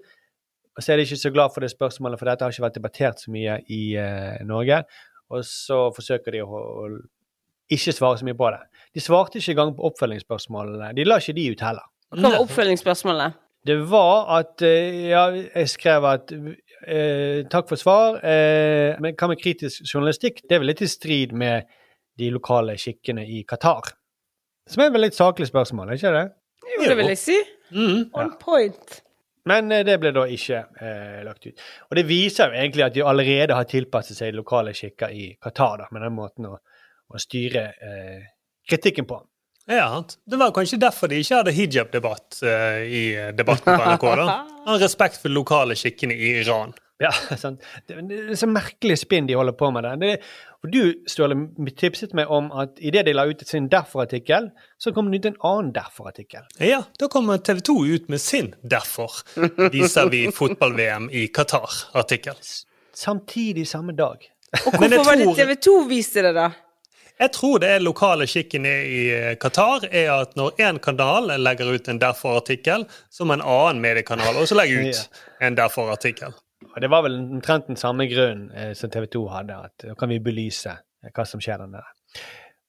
[0.74, 2.78] og så er de ikke så glad for det spørsmålet, for dette har ikke vært
[2.78, 4.82] debattert så mye i eh, Norge.
[5.30, 6.88] Og så forsøker de å, å
[7.72, 8.60] ikke svare så mye på det.
[8.94, 10.92] De svarte ikke engang på oppfølgingsspørsmålene.
[10.96, 11.86] De la ikke de ut heller.
[12.14, 13.40] Hva var oppfølgingsspørsmålet?
[13.64, 16.32] Det var at eh, Ja, jeg skrev at
[16.86, 18.20] eh, Takk for svar.
[18.24, 20.42] Eh, men hva med kritisk journalistikk?
[20.48, 21.68] Det er vel litt i strid med
[22.18, 23.94] de lokale skikkene i Qatar.
[24.70, 26.26] Som er vel litt saklig spørsmål, ikke det?
[26.74, 27.40] Jo, det vil jeg si.
[27.74, 29.00] Mm, On point.
[29.50, 31.64] Men eh, det ble da ikke eh, lagt ut.
[31.90, 35.82] Og det viser jo egentlig at de allerede har tilpasset seg lokale skikker i Qatar,
[35.82, 38.24] da, med den måten å, å styre eh,
[38.68, 39.20] kritikken på.
[39.70, 43.04] Ja, Det var kanskje derfor de ikke hadde hijab-debatt uh, i
[43.36, 44.08] debatten på NRK.
[44.20, 44.40] da.
[44.70, 46.74] Av respekt for lokale skikkene i Iran.
[47.02, 47.64] Ja, sant.
[47.88, 49.94] Det, er så merkelig spinn de holder på med Det.
[50.02, 50.12] Det,
[50.64, 51.36] og du, Ståle,
[51.76, 55.40] tipset meg om at idet de la ut sin Derfor-artikkel, så kom det ut en
[55.44, 56.46] annen Derfor-artikkel.
[56.62, 59.24] Ja, da kommer TV 2 ut med sin 'Derfor
[59.72, 62.38] viser vi fotball-VM i Qatar'-artikkel.
[62.94, 64.30] Samtidig samme dag.
[64.54, 65.04] Og hvorfor tror...
[65.04, 66.50] var det TV 2 viste det, da?
[67.20, 69.02] Jeg tror det er lokale skikken i
[69.40, 74.40] Qatar er at når én kanal legger ut en Derfor-artikkel, så må en annen mediekanal
[74.40, 76.34] også legge ut en Derfor-artikkel.
[76.74, 79.94] Og det var vel omtrent den samme grunnen eh, som TV 2 hadde, at da
[79.98, 81.92] kan vi belyse eh, hva som skjer der.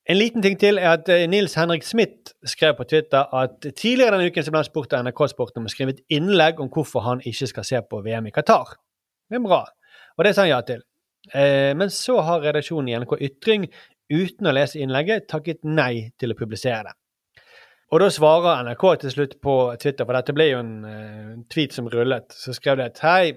[0.06, 4.14] En liten ting til er at eh, Nils Henrik Smith skrev på Twitter at tidligere
[4.14, 6.70] denne uken så ble han spurt av NRK Sport om å skrive et innlegg om
[6.70, 8.76] hvorfor han ikke skal se på VM i Qatar.
[9.26, 9.64] Det er bra.
[10.16, 10.86] Og det sa han ja til.
[11.34, 13.66] Eh, men så har redaksjonen i NRK Ytring,
[14.12, 16.96] uten å lese innlegget, takket nei til å publisere det.
[17.94, 21.76] Og da svarer NRK til slutt på Twitter, for dette ble jo en eh, tweet
[21.76, 22.34] som rullet.
[22.34, 23.36] Så skrev de at hei,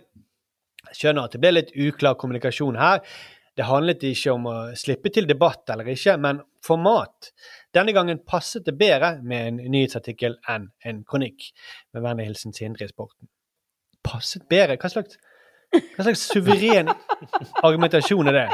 [0.97, 3.03] skjønner at det ble litt uklar kommunikasjon her.
[3.59, 7.33] Det handlet ikke om å slippe til debatt eller ikke, men format.
[7.75, 11.51] Denne gangen passet det bedre med en nyhetsartikkel enn en kronikk.
[11.93, 13.29] Med vennlig hilsen Sindre i Sporten.
[14.07, 14.79] Passet bedre?
[14.81, 15.19] Hva slags,
[15.75, 16.95] hva slags suveren
[17.67, 18.47] argumentasjon er det?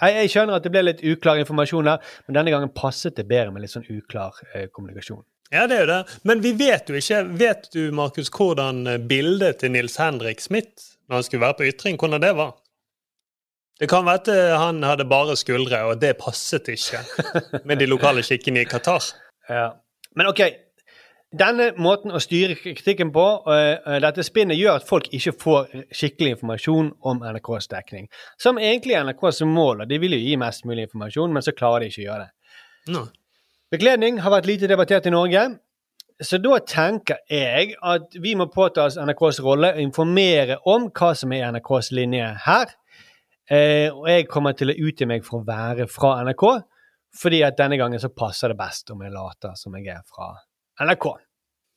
[0.00, 3.54] Jeg, skjønner at det ble litt uklar informasjon der, men denne gangen passet det bedre
[3.54, 5.22] med litt sånn uklar eh, kommunikasjon.
[5.52, 6.18] Ja, det er jo det.
[6.26, 10.94] Men vi vet jo ikke Vet du, Markus, hvordan eh, bildet til Nils Henrik Smith
[11.08, 12.54] når han skulle være på ytring, hvordan det var?
[13.80, 17.02] Det kan være at eh, han hadde bare skuldre, og det passet ikke
[17.68, 19.04] med de lokale skikkene i Qatar.
[19.44, 19.74] Ja.
[20.16, 20.40] Men OK.
[21.34, 26.36] Denne måten å styre kritikken på, eh, dette spinnet, gjør at folk ikke får skikkelig
[26.36, 28.06] informasjon om NRKs dekning.
[28.38, 31.56] Som egentlig er NRKs mål, og de vil jo gi mest mulig informasjon, men så
[31.56, 32.30] klarer de ikke å gjøre det.
[32.92, 33.08] No.
[33.72, 35.58] Bekledning har vært lite debattert i Norge.
[36.22, 41.16] Så da tenker jeg at vi må påta oss NRKs rolle og informere om hva
[41.16, 42.66] som er NRKs linje her.
[43.50, 46.62] Eh, og jeg kommer til å utgi meg for å være fra NRK,
[47.18, 50.36] fordi at denne gangen så passer det best om jeg later som jeg er fra
[50.80, 51.06] NRK.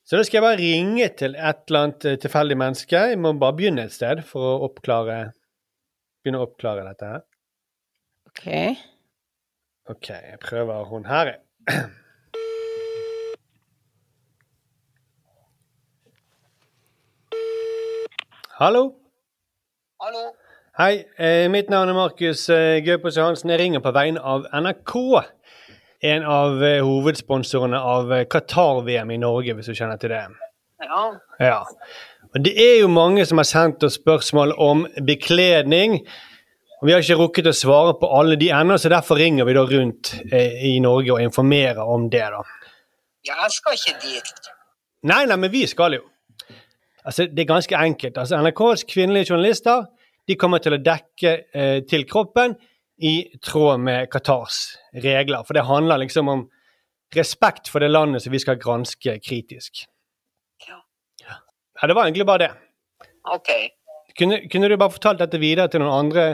[0.08, 3.02] Så da skal jeg bare ringe til et eller annet eh, tilfeldig menneske.
[3.12, 5.18] Jeg må bare begynne et sted for å oppklare,
[6.24, 7.22] begynne å oppklare dette her.
[8.32, 8.48] OK.
[9.92, 11.36] OK, jeg prøver hun her.
[18.58, 18.84] Hallo?
[20.02, 20.24] Hallo?
[20.80, 23.50] Hei, eh, mitt navn er Markus eh, Gaupås Johansen.
[23.54, 24.96] Jeg ringer på vegne av NRK.
[26.06, 30.26] En av eh, hovedsponsorene av eh, Qatar-VM i Norge, hvis du kjenner til det.
[30.86, 31.04] Ja.
[31.42, 31.62] Ja.
[32.36, 35.98] Og det er jo mange som har sendt oss spørsmål om bekledning.
[36.78, 39.56] Og Vi har ikke rukket å svare på alle de ennå, så derfor ringer vi
[39.58, 42.28] da rundt eh, i Norge og informerer om det.
[42.36, 42.44] da.
[43.26, 44.52] Jeg skal ikke dit.
[45.10, 46.06] Nei, nei, men vi skal jo.
[47.08, 48.18] Altså, Det er ganske enkelt.
[48.18, 49.88] Altså, NRKs kvinnelige journalister
[50.28, 52.54] de kommer til å dekke eh, til kroppen
[52.98, 55.44] i tråd med Qatars regler.
[55.46, 56.48] For det handler liksom om
[57.16, 59.86] respekt for det landet som vi skal granske kritisk.
[60.68, 60.82] Ja.
[61.82, 62.52] Ja, Det var egentlig bare det.
[63.34, 63.50] Ok.
[64.18, 66.28] Kunne, kunne du bare fortalt dette videre til noen andre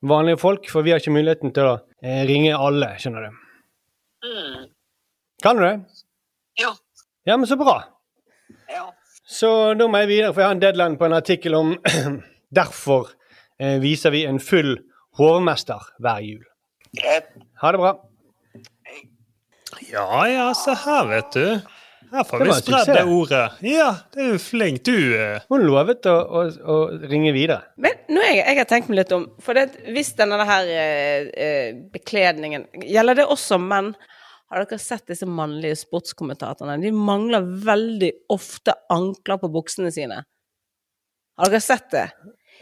[0.00, 0.68] vanlige folk?
[0.70, 3.42] For vi har ikke muligheten til å eh, ringe alle, skjønner du.
[4.22, 4.70] Mm.
[5.42, 5.76] Kan du det?
[6.62, 6.72] Ja.
[7.28, 7.82] Ja, men så bra.
[8.70, 8.88] Ja.
[9.28, 11.76] Så da må jeg videre, for jeg har en deadline på en artikkel om
[12.52, 13.14] Derfor
[13.56, 14.74] eh, viser vi en full
[15.18, 16.42] hovmester hver jul.
[17.62, 17.92] Ha det bra.
[19.92, 21.46] Ja ja, se her, vet du.
[22.12, 23.44] Her får vi spredd det ordet.
[23.64, 24.82] Ja, det er jo flink.
[24.84, 26.76] Du eh, Hun lovet å, å, å
[27.08, 27.70] ringe videre.
[27.80, 31.30] Men nå jeg, jeg har tenkt meg litt om For det, hvis denne her eh,
[31.32, 33.94] eh, bekledningen Gjelder det også menn?
[34.52, 36.76] Har dere sett disse mannlige sportskommentatorene?
[36.84, 40.18] De mangler veldig ofte ankler på buksene sine.
[41.40, 42.04] Har dere sett det?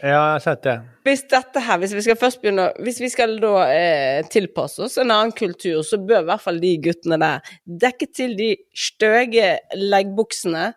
[0.01, 0.75] Ja, jeg har sett det.
[1.05, 4.97] Hvis dette her, hvis vi skal først begynne Hvis vi skal da eh, tilpasse oss
[5.01, 7.53] en annen kultur, så bør i hvert fall de guttene der
[7.85, 10.71] dekke til de støge leggbuksene.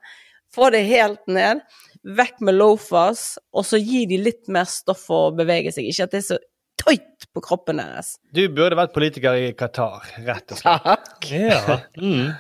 [0.55, 1.65] Få det helt ned.
[2.05, 5.89] Vekk med loafers, og så gi de litt mer stoff å bevege seg.
[5.89, 6.41] Ikke at det er så
[6.85, 8.19] tight på kroppen deres.
[8.37, 10.85] Du burde vært politiker i Qatar, rett og slett.
[10.85, 11.31] Takk.
[11.33, 11.81] Ja.
[11.97, 12.35] Mm.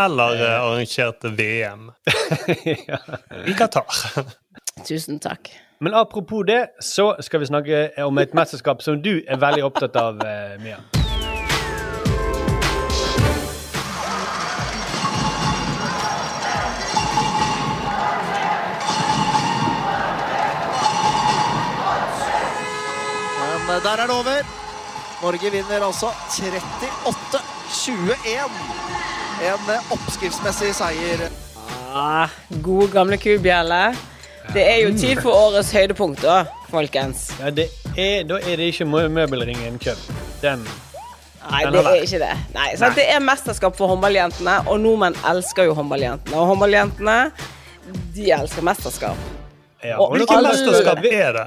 [0.00, 1.90] Eller eh, arrangert VM
[3.50, 4.30] i Qatar.
[4.88, 5.52] Tusen takk.
[5.82, 9.96] Men apropos det, så skal vi snakke om et mesterskap som du er veldig opptatt
[9.96, 10.76] av, eh, Mia.
[23.38, 24.44] Men eh, der er det over.
[25.22, 28.52] Norge vinner altså 38-21.
[29.48, 31.24] En eh, oppskriftsmessig seier.
[31.88, 32.28] Ah,
[32.60, 34.09] god gamle kubjelle.
[34.50, 36.40] Det er jo tid for årets høydepunkt, da,
[36.72, 37.28] folkens.
[37.38, 40.08] Ja, det er, da er det ikke møbelringen kjøpt.
[40.42, 40.64] Den
[41.50, 42.30] Nei, det er ikke det.
[42.54, 42.96] Nei, sant?
[42.98, 46.34] Det er mesterskap for håndballjentene, og nordmenn elsker jo håndballjentene.
[46.36, 47.14] Og håndballjentene,
[48.16, 49.22] de elsker mesterskap.
[49.82, 51.46] ja, Og Hvilket mesterskap er det?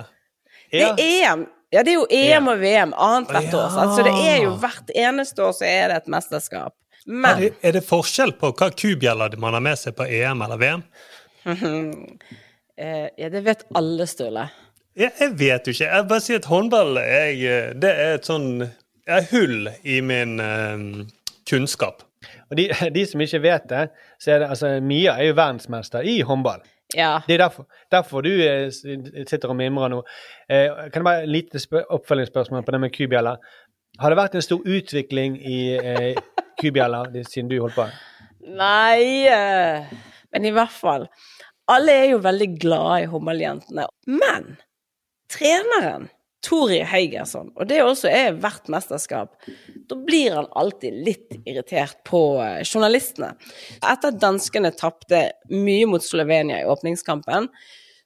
[0.74, 1.44] Det er EM.
[1.74, 3.68] Ja, det er jo EM og VM annethvert år.
[3.74, 6.74] Så Så det er jo hvert eneste år så er det et mesterskap.
[7.04, 10.58] Er det, er det forskjell på hva kubjeller man har med seg på EM eller
[10.62, 10.84] VM?
[12.78, 14.48] eh, Ja, det vet alle, Sturle.
[14.96, 15.90] Jeg, jeg vet jo ikke.
[15.90, 18.50] Jeg bare sier at håndball jeg, eh, det er et sånn
[19.04, 20.84] jeg er hull i min eh,
[21.50, 22.06] kunnskap.
[22.50, 23.88] Og de, de som ikke vet det,
[24.22, 26.64] så er det altså Mia er jo verdensmester i håndball.
[26.94, 27.18] Ja.
[27.28, 30.04] Det er derfor, derfor du eh, sitter og mimrer nå.
[30.50, 33.54] Eh, kan det være et lite oppfølgingsspørsmål på det med kubjeller?
[34.00, 36.22] Har det vært en stor utvikling i eh,
[36.62, 37.88] kubjeller siden du holdt på?
[38.44, 39.32] Nei
[40.34, 41.08] Men i hvert fall.
[41.72, 43.88] Alle er jo veldig glade i håndballjentene.
[44.12, 44.56] Men
[45.32, 46.10] treneren,
[46.44, 49.38] Tori Heigerson, og det også er hvert mesterskap,
[49.88, 53.32] da blir han alltid litt irritert på eh, journalistene.
[53.80, 57.48] Etter at danskene tapte mye mot Slovenia i åpningskampen,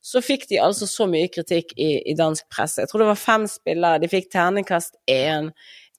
[0.06, 2.84] så fikk de altså så mye kritikk i, i dansk presse.
[2.84, 5.50] Jeg tror det var fem spillere, de fikk terningkast én.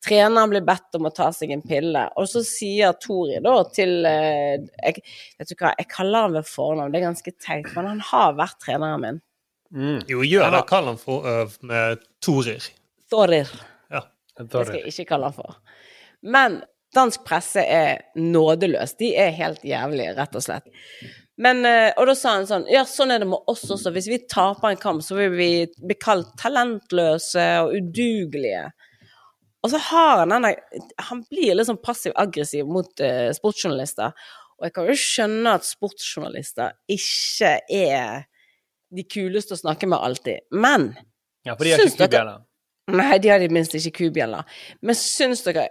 [0.06, 4.06] Treneren blir bedt om å ta seg en pille, og så sier Tori da til
[4.06, 5.02] eh, jeg,
[5.40, 8.36] Vet du hva, jeg kaller han ved fornavn, det er ganske teit, men han har
[8.38, 9.20] vært treneren min.
[10.08, 10.62] Jo, gjør det.
[10.70, 12.64] Kall han for øh, med Torir.
[13.10, 13.50] Torir.
[13.92, 14.06] Ja.
[14.38, 15.58] Det skal jeg ikke kalle han for.
[16.22, 16.62] Men
[16.94, 18.96] dansk presse er nådeløs.
[19.00, 20.70] De er helt jævlige, rett og slett.
[21.38, 23.92] Men, eh, og da sa han sånn Ja, sånn er det med oss også.
[23.94, 28.68] Hvis vi taper en kamp, så vil vi bli kalt talentløse og udugelige.
[29.68, 30.54] Og så har han denne
[31.10, 34.14] Han blir litt sånn passiv-aggressiv mot uh, sportsjournalister.
[34.58, 38.24] Og jeg kan jo skjønne at sportsjournalister ikke er
[38.96, 40.48] de kuleste å snakke med alltid.
[40.56, 40.94] Men
[41.44, 42.40] Ja, for de har ikke kubjeller.
[42.88, 44.48] Nei, de har i det minste ikke kubjeller.
[44.80, 45.68] Men syns dere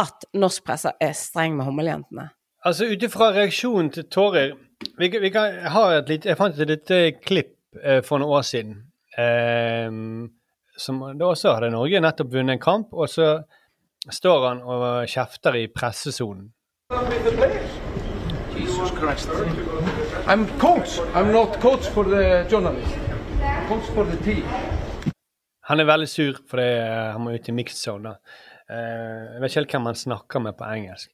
[0.00, 2.30] at norsk presse er streng med håndballjentene?
[2.64, 4.54] Altså, ut ifra reaksjonen til Tårer
[4.98, 7.52] vi, vi kan, jeg, lite, jeg fant et lite klipp
[7.82, 8.80] eh, for noen år siden.
[9.20, 9.92] Eh,
[10.76, 13.28] som, da også hadde Norge nettopp vunnet en kamp, og så
[14.10, 16.50] står han og kjefter i pressesonen.
[18.54, 19.28] Jesus Christ.
[20.26, 21.00] I'm coach.
[21.14, 22.94] I'm not coach for the journalist.
[23.68, 24.44] Coach for the team.
[25.64, 28.12] Han er veldig sur fordi eh, han må ut i mixed zone.
[28.68, 31.10] Eh, jeg vet ikke helt hvem han snakker med på engelsk.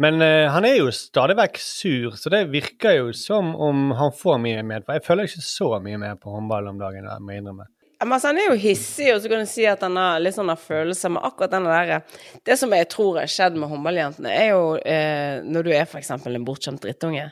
[0.00, 4.14] Men eh, han er jo stadig vekk sur, så det virker jo som om han
[4.16, 4.86] får mye med.
[4.88, 7.66] Jeg følger ikke så mye med på håndball om dagen, jeg må innrømme.
[8.00, 10.36] Men altså, han er jo hissig, og så kan du si at han har litt
[10.36, 14.52] sånne følelser, men akkurat den der Det som jeg tror har skjedd med håndballjentene, er
[14.54, 17.28] jo eh, når du er eksempel en bortskjemt drittunge,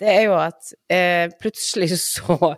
[0.00, 2.54] det er jo at eh, plutselig så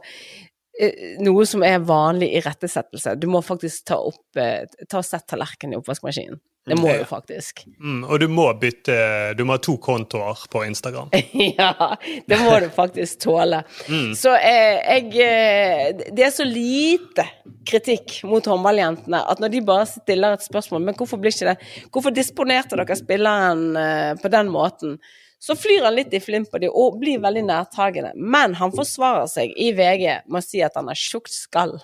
[1.25, 3.17] Noe som er vanlig irettesettelse.
[3.19, 6.38] Du må faktisk ta opp eh, Ta og sette tallerkenen i oppvaskmaskinen.
[6.69, 7.62] Det må du faktisk.
[7.81, 8.97] Mm, og du må bytte
[9.38, 11.11] Du må ha to kontoer på Instagram.
[11.59, 11.97] ja,
[12.29, 13.62] det må du faktisk tåle.
[13.88, 14.11] Mm.
[14.19, 17.25] Så eh, jeg eh, Det er så lite
[17.69, 21.88] kritikk mot håndballjentene at når de bare stiller et spørsmål Men hvorfor blir ikke det
[21.93, 24.99] Hvorfor disponerte dere spilleren eh, på den måten?
[25.38, 28.12] Så flyr han litt i flint på dem og blir veldig nærtagende.
[28.18, 31.77] Men han forsvarer seg i VG med å si at han har tjukt skall.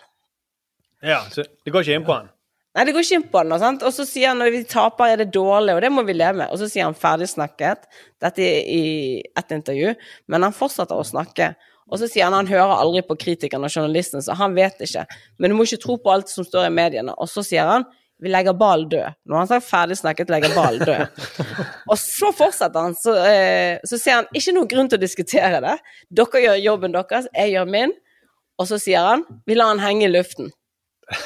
[1.04, 2.30] Ja, så det går ikke inn på han.
[2.74, 3.54] Nei, det går ikke inn på han.
[3.62, 3.84] Sant?
[3.86, 6.40] Og så sier han når vi taper, er det dårlig, og det må vi leve
[6.40, 6.50] med.
[6.50, 7.86] Og så sier han ferdigsnakket.
[8.22, 8.82] Dette i
[9.22, 9.94] et intervju.
[10.32, 11.52] Men han fortsetter å snakke.
[11.86, 15.04] Og så sier han han hører aldri på kritikeren og journalisten, så han vet ikke.
[15.38, 17.14] Men du må ikke tro på alt som står i mediene.
[17.20, 17.86] Og så sier han
[18.22, 19.16] vi legger ballen død.
[19.26, 21.24] Nå har han sagt ferdig snakket, legger ballen død.
[21.90, 25.60] og så fortsetter han, så, eh, så sier han ikke noen grunn til å diskutere
[25.64, 25.74] det.
[26.14, 27.92] Dere gjør jobben deres, jeg gjør min.
[28.62, 30.52] Og så sier han vi lar han henge i luften.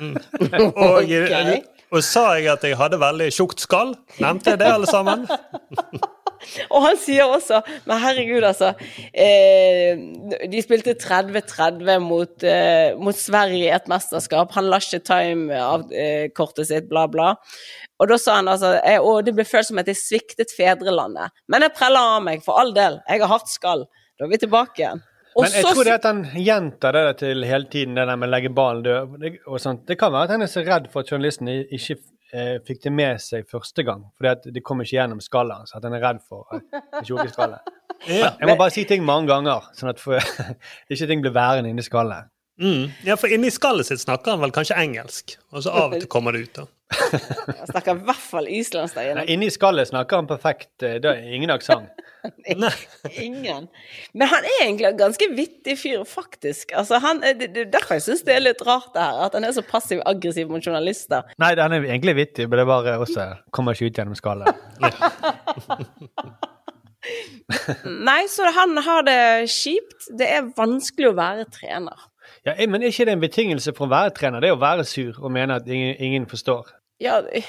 [0.00, 1.66] Og, Ok.
[1.92, 3.92] og sa jeg at jeg hadde veldig tjukt skall?
[4.22, 5.26] Nevnte jeg det, alle sammen?
[6.72, 8.72] Og han sier også Men herregud, altså.
[9.12, 10.00] Eh,
[10.50, 14.52] de spilte 30-30 mot, eh, mot Sverige i et mesterskap.
[14.56, 17.32] Han la ikke time av eh, kortet sitt, bla, bla.
[18.02, 18.74] Og da sa han altså
[19.04, 21.34] Og det ble følt som at jeg sviktet fedrelandet.
[21.50, 23.00] Men jeg preller av meg, for all del.
[23.08, 23.86] Jeg har hardt skall.
[24.18, 25.02] Da er vi tilbake igjen.
[25.32, 28.28] Men jeg så tror det at han gjentar det til hele tiden, det der med
[28.28, 29.28] å legge ballen død.
[29.48, 29.86] Og sånt.
[29.88, 31.96] det kan være at han er så redd for at journalisten ikke
[32.32, 34.04] eh, fikk det med seg første gang.
[34.16, 35.74] For det kom ikke gjennom skallet hans.
[35.76, 37.62] At han er redd for at det tjukke skallet.
[38.02, 38.32] Ja.
[38.40, 40.18] Jeg må bare si ting mange ganger, sånn at for,
[40.90, 42.32] ikke ting blir værende inni skallet.
[42.62, 42.84] Mm.
[43.08, 46.08] Ja, for inni skallet sitt snakker han vel kanskje engelsk, og så av og til
[46.12, 46.66] kommer det ut, da.
[47.58, 49.22] Han snakker i hvert fall islandsk der inne.
[49.32, 51.88] inni skallet snakker han perfekt eh, Det er ingen aksent.
[53.18, 53.64] Ingen.
[54.14, 56.70] Men han er egentlig en ganske vittig fyr, faktisk.
[56.78, 59.22] Altså, han, er- det, det er derfor jeg syns det er litt rart det her,
[59.24, 61.24] at han er så passiv-aggressiv mot journalister.
[61.42, 64.52] Nei, han er egentlig vittig, men det er bare også kommer ikke ut gjennom skallet.
[68.06, 69.18] Nei, så han har det
[69.50, 70.10] kjipt.
[70.18, 72.04] Det er vanskelig å være trener.
[72.46, 74.40] Ja, men er ikke det en betingelse for å være trener?
[74.40, 76.72] Det er å være sur og mene at ingen, ingen forstår.
[77.00, 77.44] Ja, det...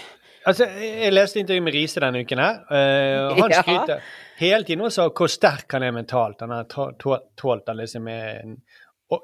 [0.45, 3.61] Altså, Jeg leste intervju med Riise denne uken, her, eh, og han Ja.
[3.63, 4.01] skryter
[4.41, 6.41] hele tiden også av hvor sterk han er mentalt.
[6.43, 8.57] Han har tå- tå- tålt alle disse med-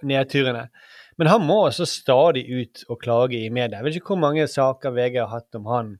[0.03, 0.70] nedturene.
[1.18, 3.78] Men han må også stadig ut og klage i media.
[3.80, 5.99] Jeg vet ikke hvor mange saker VG har hatt om han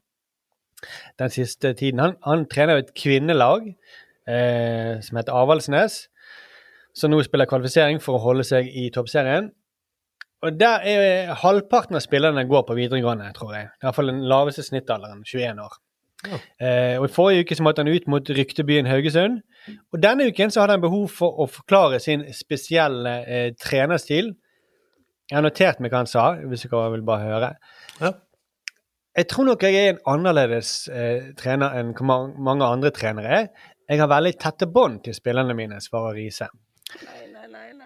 [1.20, 2.00] den siste tiden.
[2.00, 3.66] Han, han trener jo et kvinnelag
[4.30, 6.08] eh, som heter Avaldsnes,
[7.00, 9.50] som nå spiller kvalifisering for å holde seg i toppserien.
[10.46, 13.72] Og der er halvparten av spillerne går på videregående, tror jeg.
[13.76, 15.80] I hvert fall den laveste snittalderen, 21 år.
[16.28, 19.42] Eh, og I forrige uke så måtte han ut mot ryktebyen Haugesund.
[19.92, 24.34] Og denne uken så hadde han behov for å forklare sin spesielle eh, trenerstil.
[25.30, 27.52] Jeg har notert meg hva han sa, hvis dere vil bare høre.
[28.00, 28.14] Ja.
[29.20, 33.52] Jeg tror nok jeg er en annerledes eh, trener enn mange andre trenere er.
[33.90, 36.48] Jeg har veldig tette bånd til spillerne mine, svarer Riise.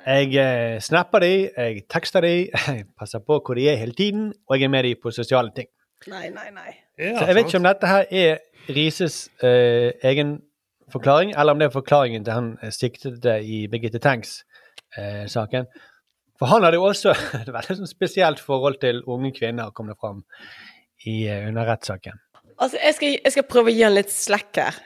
[0.03, 2.33] Jeg eh, snapper de, jeg tekster de,
[2.67, 5.51] jeg passer på hvor de er hele tiden, og jeg er med de på sosiale
[5.55, 5.69] ting.
[6.11, 6.71] Nei, nei, nei.
[6.99, 8.41] Så jeg vet ikke om dette her er
[8.73, 10.37] Rises eh, egen
[10.91, 15.67] forklaring, eller om det er forklaringen til han eh, siktede i Birgitte Tengs-saken.
[16.39, 20.23] For han hadde jo også et veldig spesielt forhold til unge kvinner, kom det fram
[21.05, 22.19] i, eh, under rettssaken.
[22.59, 24.81] Altså, jeg skal, jeg skal prøve å gi han litt slekk her.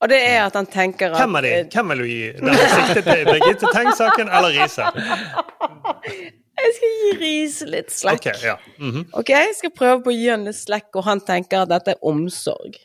[0.00, 1.54] Og det er at han tenker at Hvem er de?
[1.74, 2.20] Hvem vil du gi?
[2.40, 4.86] Den siktet til Birgitte Tengs-saken eller Riise?
[6.60, 8.26] Jeg skal gi Riise litt slekk.
[8.26, 8.54] Ok, ja.
[8.80, 9.04] Mhm.
[9.16, 11.94] Ok, jeg skal prøve på å gi han litt slekk, og han tenker at dette
[11.94, 12.76] er omsorg.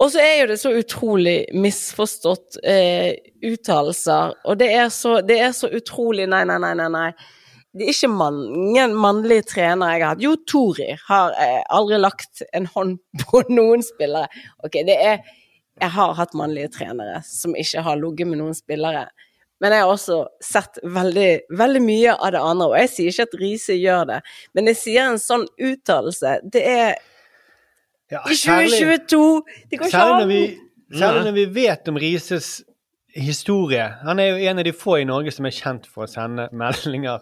[0.00, 3.18] Og så er jo det så utrolig misforstått eh,
[3.50, 6.88] uttalelser, og det er, så, det er så utrolig Nei, nei, nei, nei.
[6.94, 7.10] nei.
[7.74, 10.22] Det er ikke mange mannlige trenere jeg har hatt.
[10.24, 12.96] Jo, Tori har eh, aldri lagt en hånd
[13.26, 14.30] på noen spillere.
[14.66, 15.20] Ok, det er
[15.80, 19.06] Jeg har hatt mannlige trenere som ikke har ligget med noen spillere.
[19.60, 23.26] Men jeg har også sett veldig, veldig mye av det andre, og jeg sier ikke
[23.28, 24.20] at Riise gjør det,
[24.56, 26.38] men jeg sier en sånn uttalelse.
[26.52, 26.94] Det er
[28.10, 29.42] Ja, i 2022!
[29.70, 30.28] Det går ikke Særlig når an!
[30.28, 32.48] vi, særlig når vi vet om Rises
[33.14, 33.84] historie.
[34.06, 36.48] Han er jo en av de få i Norge som er kjent for å sende
[36.56, 37.20] meldinger,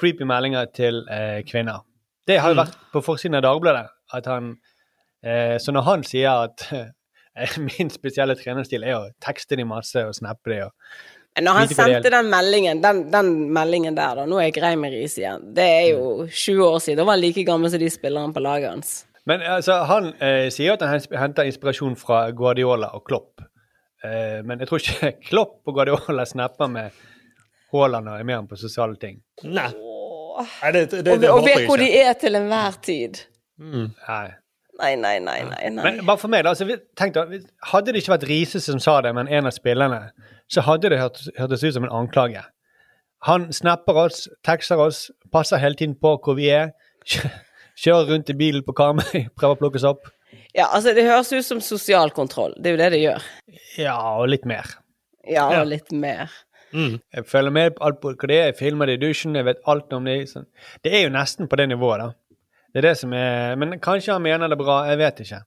[0.00, 1.80] creepy meldinger til eh, kvinner.
[2.26, 2.64] Det har jo Mm.
[2.66, 3.86] vært på forsiden av Dagbladet.
[4.12, 4.56] at han,
[5.22, 6.66] eh, Så når han sier at
[7.68, 12.10] min spesielle trenerstil er å tekste de masse og snappe de og Når han sendte
[12.12, 15.68] den meldingen, den, den meldingen der, da, nå er jeg grei med Riise igjen, det
[15.76, 18.72] er jo 20 år siden, da var han like gammel som de spillerne på laget
[18.72, 18.96] hans.
[19.28, 23.44] Men altså, han eh, sier at han henter inspirasjon fra Guardiola og Klopp.
[24.02, 27.00] Eh, men jeg tror ikke Klopp og Guardiola snapper med
[27.70, 29.20] Haaland og er med ham på sosiale ting.
[29.44, 29.70] Nei.
[30.40, 33.20] Nei, det, det, det, Og, og vet hvor de er til enhver tid.
[33.60, 34.26] Nei.
[34.80, 35.70] Nei, nei, nei, nei.
[35.70, 35.82] nei.
[35.84, 36.50] Men bare for meg, da.
[36.54, 40.10] Altså, vi- tenk hadde det ikke vært Riise som sa det, men en av spillerne,
[40.48, 42.42] så hadde det hørt, hørtes ut som en anklage.
[43.28, 46.70] Han snapper oss, tekster oss, passer hele tiden på hvor vi er.
[47.80, 50.08] Kjører rundt i bilen på Karmøy, prøver å plukke oss opp.
[50.56, 52.54] Ja, altså, det høres ut som sosial kontroll.
[52.58, 53.26] Det er jo det det gjør.
[53.78, 54.64] Ja, og litt mer.
[55.28, 55.60] Ja, Ja.
[55.60, 56.30] og litt mer.
[56.72, 59.44] Jeg følger med på alt på hva det er, jeg filmer det i dusjen, jeg
[59.44, 60.20] vet alt om det.
[60.30, 60.46] Sånn.
[60.84, 62.12] Det er jo nesten på det nivået, da.
[62.70, 65.40] Det er det som er Men kanskje han mener det bra, jeg vet ikke.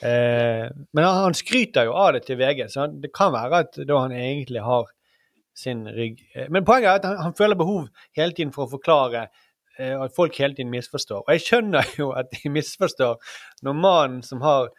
[0.00, 3.78] Eh, men han, han skryter jo av det til VG, så det kan være at
[3.88, 4.88] da han egentlig har
[5.56, 8.72] sin rygg eh, Men poenget er at han, han føler behov hele tiden for å
[8.76, 9.26] forklare,
[9.78, 11.24] eh, at folk hele tiden misforstår.
[11.26, 13.36] Og jeg skjønner jo at de misforstår
[13.66, 14.70] når mannen som har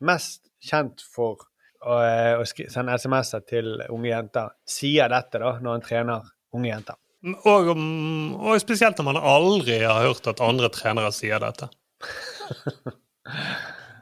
[0.00, 1.44] mest kjent for
[1.80, 6.72] å, eh, å sende SMS-er til unge jenter, sier dette da, når han trener unge
[6.72, 7.00] jenter.
[7.20, 11.68] Og, og spesielt når man aldri har hørt at andre trenere sier dette.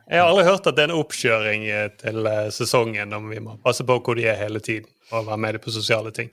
[0.08, 3.42] Jeg har aldri hørt at det er en oppkjøring eh, til eh, sesongen om vi
[3.44, 6.30] må passe på hvor de er hele tiden, og være med på sosiale ting.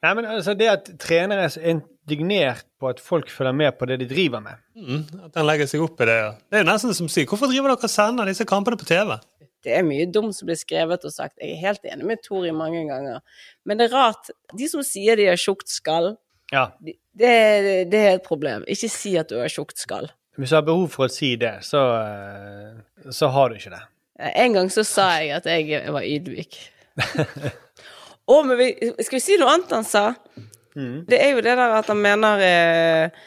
[0.00, 3.98] Nei, men altså Det at trenere er indignert på at folk følger med på det
[4.00, 6.14] de driver med Mm, at den legger seg opp i det.
[6.48, 8.86] Det er jo nesten som å si Hvorfor driver dere og sender disse kampene på
[8.88, 9.10] TV?
[9.64, 11.36] Det er mye dumt som blir skrevet og sagt.
[11.40, 13.20] Jeg er helt enig med Tori mange ganger.
[13.68, 14.30] Men det er rart.
[14.56, 16.14] De som sier de har tjukt skall,
[16.52, 16.70] Ja.
[16.80, 18.64] de- det, det er et problem.
[18.66, 20.08] Ikke si at du har tjukt skall.
[20.38, 23.82] Hvis du har behov for å si det, så, eh, så har du ikke det.
[24.34, 26.56] En gang så sa jeg at jeg var ydmyk.
[28.30, 28.66] Å, men vi,
[29.02, 30.02] skal vi si noe annet han sa?
[30.74, 33.22] Det er jo det der at han mener eh,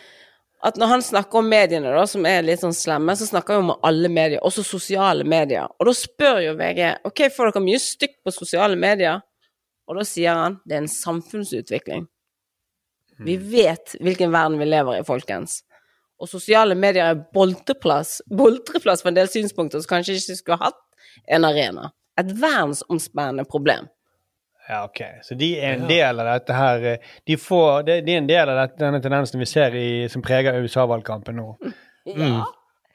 [0.63, 3.65] At når han snakker om mediene, da, som er litt sånn slemme, så snakker han
[3.67, 5.67] om alle medier, også sosiale medier.
[5.75, 9.19] Og da spør jo VG OK, får dere mye stygt på sosiale medier?
[9.89, 12.05] Og da sier han det er en samfunnsutvikling.
[13.23, 15.59] Vi vet hvilken verden vi lever i, folkens.
[16.23, 20.79] Og sosiale medier er boltreplass, boltreplass for en del synspunkter som kanskje ikke skulle hatt
[21.27, 21.89] en arena.
[22.19, 23.89] Et verdensomspennende problem.
[24.69, 25.01] Ja, ok.
[25.21, 28.27] Så de er en del av dette her eh, De, får, de, de er en
[28.29, 31.49] del av dette, denne tendensen vi ser i, som preger USA-valgkampen nå.
[32.07, 32.45] Ja.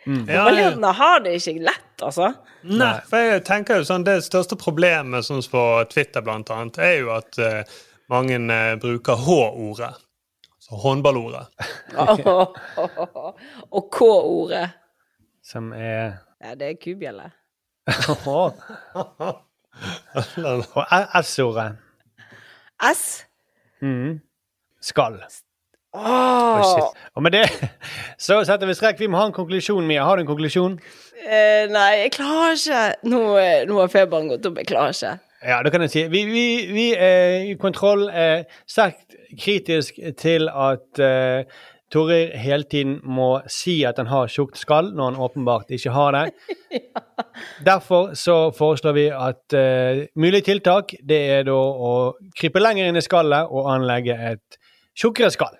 [0.06, 0.22] Mm.
[0.24, 2.30] Overledende har det ikke lett, altså.
[2.62, 6.78] Nei, for jeg tenker jo sånn, Det største problemet sånn som på Twitter blant annet,
[6.80, 9.90] er jo at uh, mange uh, bruker H-ordet.
[10.64, 11.48] Så håndballordet.
[13.76, 14.64] Og K-ordet.
[15.44, 17.30] Som er Ja, det er kubjelle.
[20.46, 21.72] Og S-ordet.
[22.94, 23.26] S.
[23.82, 24.20] Mm.
[24.82, 25.20] Skal.
[25.94, 26.92] Åh.
[27.14, 27.44] Og med det
[28.26, 29.00] så setter vi strekk.
[29.00, 30.04] Vi må ha en konklusjon, Mia.
[30.04, 30.76] Har du en konklusjon?
[31.24, 32.82] Eh, nei, jeg klarer ikke.
[33.10, 34.60] Nå, eh, nå har feberen gått opp.
[34.62, 35.16] Jeg klarer ikke.
[35.46, 40.48] Ja, da kan jeg si Vi, vi, vi er i kontroll er sterkt kritisk til
[40.50, 41.02] at
[41.96, 46.12] uh, hele tiden må si at han har tjukt skall, når han åpenbart ikke har
[46.12, 46.24] det.
[47.70, 51.92] Derfor så foreslår vi at uh, mulig tiltak det er da å
[52.38, 54.60] krype lenger inn i skallet og anlegge et
[54.98, 55.56] tjukkere skall.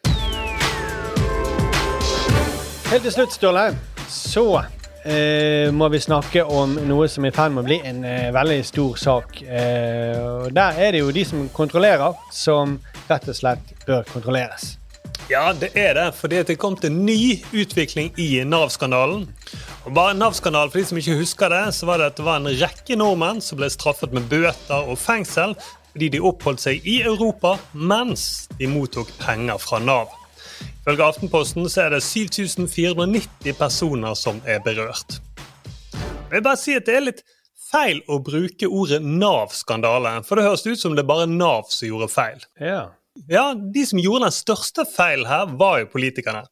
[2.89, 3.67] Helt til slutt, Ståle,
[4.09, 8.01] så uh, må vi snakke om noe som er i ferd med å bli en
[8.07, 9.43] uh, veldig stor sak.
[9.45, 12.79] Uh, der er det jo de som kontrollerer, som
[13.11, 14.78] rett og slett bør kontrolleres.
[15.29, 19.27] Ja, det er det, fordi det kom til ny utvikling i Nav-skandalen.
[19.85, 22.41] Og bare Nav-skandalen, for de som ikke husker det, så var det at det var
[22.41, 25.57] en rekke nordmenn som ble straffet med bøter og fengsel
[25.93, 30.13] fordi de oppholdt seg i Europa mens de mottok penger fra Nav.
[30.83, 35.19] Ifølge Aftenposten så er det 7490 personer som er berørt.
[36.29, 37.25] Jeg vil bare si at det er litt
[37.69, 41.89] feil å bruke ordet Nav-skandale, for det høres ut som det er bare Nav som
[41.89, 42.47] gjorde feil.
[42.61, 42.87] Ja.
[43.27, 46.45] Ja, De som gjorde den største feilen her, var jo politikerne.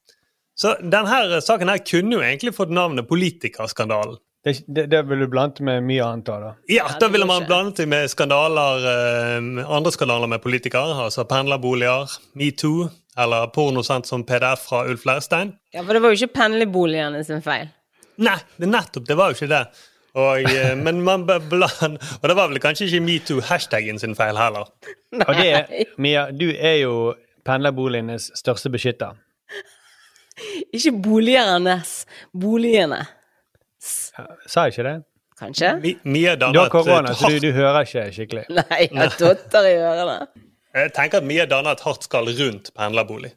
[0.56, 4.16] Så denne saken her kunne jo egentlig fått navnet Politikerskandalen.
[4.46, 6.50] Det, det, det vil du blande med mye annet av, da.
[6.70, 10.94] Ja, da ville man blandet det med skandaler, eh, andre skandaler med politikere.
[11.02, 12.86] Altså pendlerboliger, metoo
[13.18, 15.50] eller porno sendt som PDF fra Ulf Leirstein.
[15.74, 17.72] Ja, for det var jo ikke pendlerboligene sin feil.
[18.22, 19.64] Nei, det nettopp, det var jo ikke det.
[20.16, 24.70] Og, eh, men man bland, og det var vel kanskje ikke metoo-hashtagen sin feil heller.
[25.28, 26.94] Og det, Mia, du er jo
[27.44, 29.12] pendlerboligenes største beskytter.
[30.72, 32.06] Ikke boligernes.
[32.32, 33.04] boligene.
[33.80, 34.96] Sa jeg ikke det?
[35.38, 35.76] Kanskje?
[35.82, 38.44] Mi, Mia Du har korona, så du, du hører ikke skikkelig.
[38.58, 40.18] Nei, jeg totter i ørene.
[40.76, 43.32] Jeg tenker at Mia danner et hardt skall rundt pendlerbolig.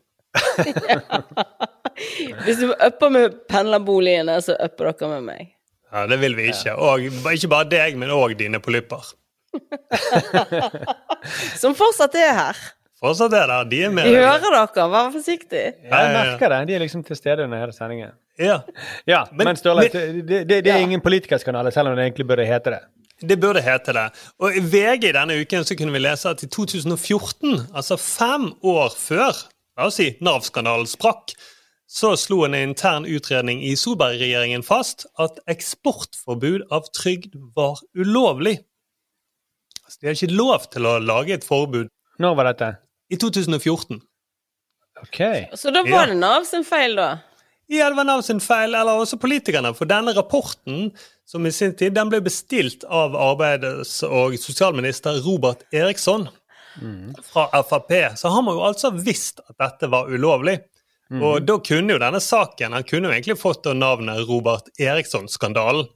[2.45, 5.55] Hvis du upper med pendlerboligene, så upper dere med meg.
[5.93, 6.75] Ja, Det vil vi ikke.
[6.77, 6.99] Og
[7.33, 9.07] ikke bare deg, men òg dine polypper.
[11.61, 12.59] Som fortsatt er her.
[12.99, 13.67] Fortsatt er der.
[13.71, 14.09] De er med.
[14.09, 15.63] De hører dere, vær forsiktig.
[15.87, 16.59] Ja, jeg merker det.
[16.69, 18.11] De er liksom til stede under hele sendingen.
[18.39, 18.59] Ja.
[19.07, 22.45] Ja, men, Men- Ståle, det, det, det er ingen politikerskandale, selv om det egentlig burde
[22.47, 22.81] hete det.
[23.29, 24.05] Det burde hete det.
[24.39, 28.93] Og i VG denne uken så kunne vi lese at i 2014, altså fem år
[28.95, 29.33] før
[29.79, 31.33] la oss si, Nav-skandalen sprakk,
[31.89, 38.59] så slo en intern utredning i Solberg-regjeringen fast at eksportforbud av trygd var ulovlig.
[39.85, 41.89] Altså, de har ikke lov til å lage et forbud.
[42.21, 42.69] Når var dette?
[43.09, 44.01] I 2014.
[45.01, 45.19] Ok.
[45.57, 45.95] Så da Ja.
[45.97, 47.21] var det Nav sin feil, da?
[47.69, 49.73] Ja, det var Nav sin feil, eller også politikerne.
[49.75, 50.91] For denne rapporten,
[51.25, 56.27] som i sin tid, den ble bestilt av arbeids- og sosialminister Robert Eriksson
[57.23, 58.15] fra Frp.
[58.17, 60.59] Så han man jo altså visst at dette var ulovlig.
[61.10, 65.88] Og da kunne jo denne saken Han kunne jo egentlig fått navnet Robert Eriksson-skandalen.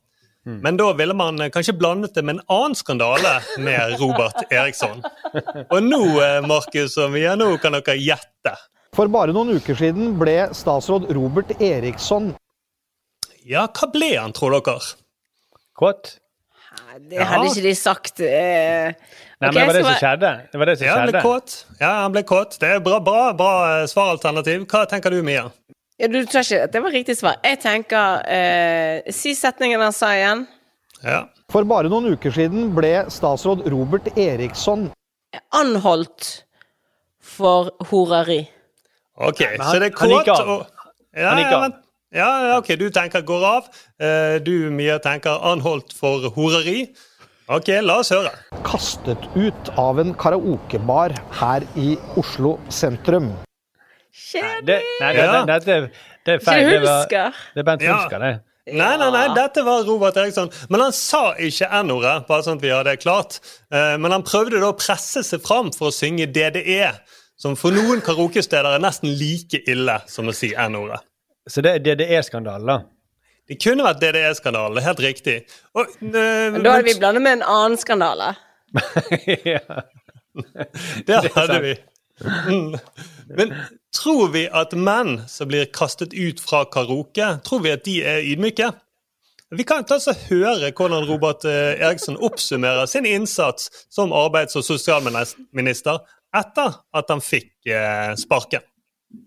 [0.44, 5.00] Men da ville man eh, kanskje blandet det med en annen skandale med Robert Eriksson.
[5.70, 8.56] Og nå, eh, Markus og Mia, nå kan dere gjette.
[8.94, 12.34] For bare noen uker siden ble statsråd Robert Eriksson
[13.48, 14.76] Ja, hva ble han, tror dere?
[15.80, 16.18] Kåt?
[17.10, 18.20] Det hadde ikke de sagt.
[18.22, 18.94] Eh.
[19.44, 20.32] Nei, okay, men det var det så som skjedde.
[20.54, 21.24] Det var det som Ja, han ble skjedde.
[21.28, 21.80] kåt.
[21.82, 22.58] Ja, han ble kåt.
[22.64, 24.66] Det er bra, bra, bra eh, svaralternativ.
[24.72, 25.46] Hva tenker du, Mia?
[26.00, 27.36] Ja, du tror ikke at det var riktig svar?
[27.46, 30.46] Jeg tenker eh, Si setningen han sa igjen.
[31.04, 31.26] Ja.
[31.52, 34.88] For bare noen uker siden ble statsråd Robert Eriksson
[35.54, 36.44] Anholdt
[37.24, 38.48] for horeri.
[39.18, 40.50] Ok, han- så det er han gikk kåt av.
[40.50, 40.68] og
[41.16, 41.62] ja, Han gikk ja, av.
[41.62, 41.80] men-
[42.14, 43.68] ja, ja, ok, du tenker går av.
[44.00, 46.88] Eh, Du, Mia, tenker anholdt for horeri.
[47.52, 48.32] Ok, la oss høre.
[48.64, 53.34] Kastet ut av en karaokebar her i Oslo sentrum.
[54.64, 55.44] Det, nei, det, Ja.
[55.46, 55.78] det, det,
[56.26, 56.70] det er feil.
[56.70, 57.98] det var, det er Bent Ja.
[57.98, 58.34] Hulsker, det.
[58.74, 60.48] Nei, nei, nei, dette var Robert Eriksson.
[60.72, 63.42] Men han sa ikke N-ordet, bare sånn at vi har det klart.
[63.74, 66.94] Eh, Men han prøvde da å presse seg fram for å synge DDE,
[67.36, 71.02] som for noen karaokesteder er nesten like ille som å si N-ordet.
[71.50, 72.78] Så det er DDE-skandalen, da.
[73.48, 75.42] Det kunne vært DDE-skandalen, helt riktig.
[75.76, 78.34] Og, øh, Men da hadde vi blandet med en annen skandale.
[79.56, 79.82] ja.
[81.08, 81.74] Det hadde vi.
[82.48, 82.78] Mm.
[83.38, 83.54] Men
[83.96, 88.24] tror vi at menn som blir kastet ut fra karaoke, tror vi at de er
[88.32, 88.72] ydmyke?
[89.54, 94.58] Vi kan ta oss og høre hvordan Robert eh, Eriksson oppsummerer sin innsats som arbeids-
[94.58, 96.02] og sosialminister
[96.34, 98.66] etter at han fikk eh, sparken.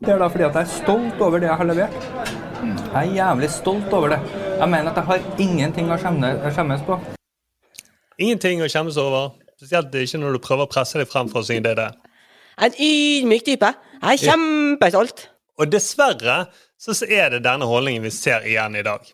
[0.03, 2.46] Det er da fordi at jeg er stolt over det jeg har levert.
[2.87, 4.19] Jeg er jævlig stolt over det.
[4.61, 6.97] Jeg mener at jeg har ingenting å skjemmes på.
[8.23, 9.35] Ingenting å skjemmes over.
[9.59, 11.89] Spesielt ikke når du prøver å presse deg frem for å synge DDE.
[12.63, 13.73] En ydmyk type.
[14.01, 15.27] Jeg er kjempestolt.
[15.61, 16.39] Og dessverre
[16.81, 19.05] så er det denne holdningen vi ser igjen i dag.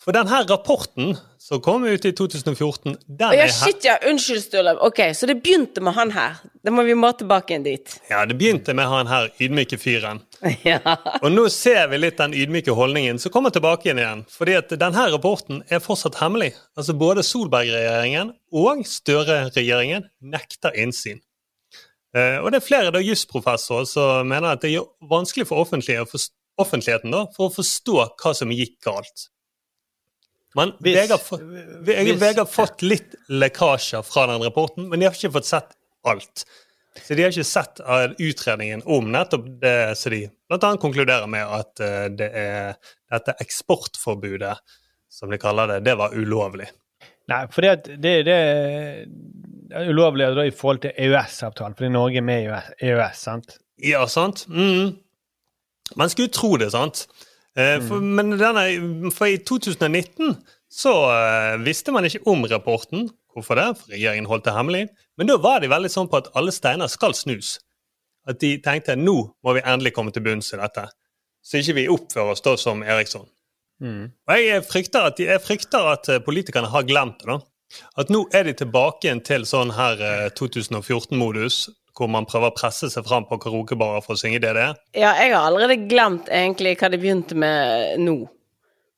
[0.00, 1.16] For denne rapporten
[1.50, 3.96] som kom ut i 2014, den ja, shit, ja.
[4.06, 4.76] Unnskyld, Sturlev.
[4.86, 6.36] Ok, så det begynte med han her.
[6.62, 7.96] Da må vi må tilbake igjen dit.
[8.06, 10.22] Ja, det begynte med han her ydmyke fyren.
[10.64, 10.78] Ja.
[11.20, 14.22] Og nå ser vi litt den ydmyke holdningen som kommer tilbake igjen igjen.
[14.30, 16.52] Fordi at denne rapporten er fortsatt hemmelig.
[16.78, 21.18] Altså Både Solberg-regjeringen og Støre-regjeringen nekter innsyn.
[22.14, 27.26] Eh, og det er flere jusprofessorer som mener at det er vanskelig for, offentligheten da,
[27.34, 29.26] for å forstå hva som gikk galt.
[30.58, 31.40] Men Hvis- jeg, har, fått,
[31.86, 35.46] jeg, hvis- jeg har fått litt lekkasjer fra den rapporten, men de har ikke fått
[35.46, 36.44] sett alt.
[37.04, 37.78] Så de har ikke sett
[38.18, 40.72] utredningen om nettopp det som de bl.a.
[40.82, 42.74] konkluderer med at eh, det er
[43.12, 44.56] dette eksportforbudet,
[45.10, 46.66] som de kaller det, det var ulovlig.
[47.30, 52.26] Nei, for det, det, det er ulovlig da, i forhold til EØS-avtalen, fordi Norge er
[52.26, 53.58] med i EØS, EØS sant?
[53.86, 54.44] Ja, sant?
[54.50, 54.96] Mm.
[55.96, 57.04] Man skulle tro det, sant?
[57.58, 60.36] Eh, for, Men denne, for i 2019
[60.70, 63.08] så eh, visste man ikke om rapporten.
[63.34, 63.66] Hvorfor det?
[63.78, 64.86] For regjeringen holdt det hemmelig.
[65.18, 67.58] Men da var de veldig sånn på at alle steiner skal snus.
[68.28, 70.88] At de tenkte nå må vi endelig komme til bunns i dette.
[71.42, 73.26] Så ikke vi oppfører oss da som Eriksson.
[74.28, 77.32] Og jeg frykter at, de, jeg frykter at eh, politikerne har glemt det.
[77.32, 77.40] da.
[78.02, 81.62] At nå er de tilbake igjen til sånn her eh, 2014-modus,
[81.96, 84.70] hvor man prøver å presse seg fram på karaokebarer for å synge DDE.
[84.96, 88.18] Ja, jeg har allerede glemt egentlig hva det begynte med nå.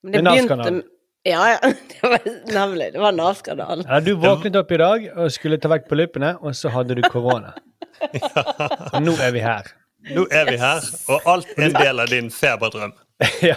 [0.03, 0.83] Men det Med begynte Nav-skandalen.
[1.25, 1.73] Ja, ja.
[1.93, 2.25] Det var
[2.55, 2.93] nemlig.
[2.93, 3.85] Det var Nav-skandalen.
[3.89, 7.05] Ja, du våknet opp i dag og skulle ta vekk polyppene, og så hadde du
[7.07, 7.55] korona.
[8.93, 9.69] Og nå er vi her.
[10.11, 10.83] Nå er vi her,
[11.13, 12.91] og alt er en del av din feberdrøm.
[13.51, 13.55] ja.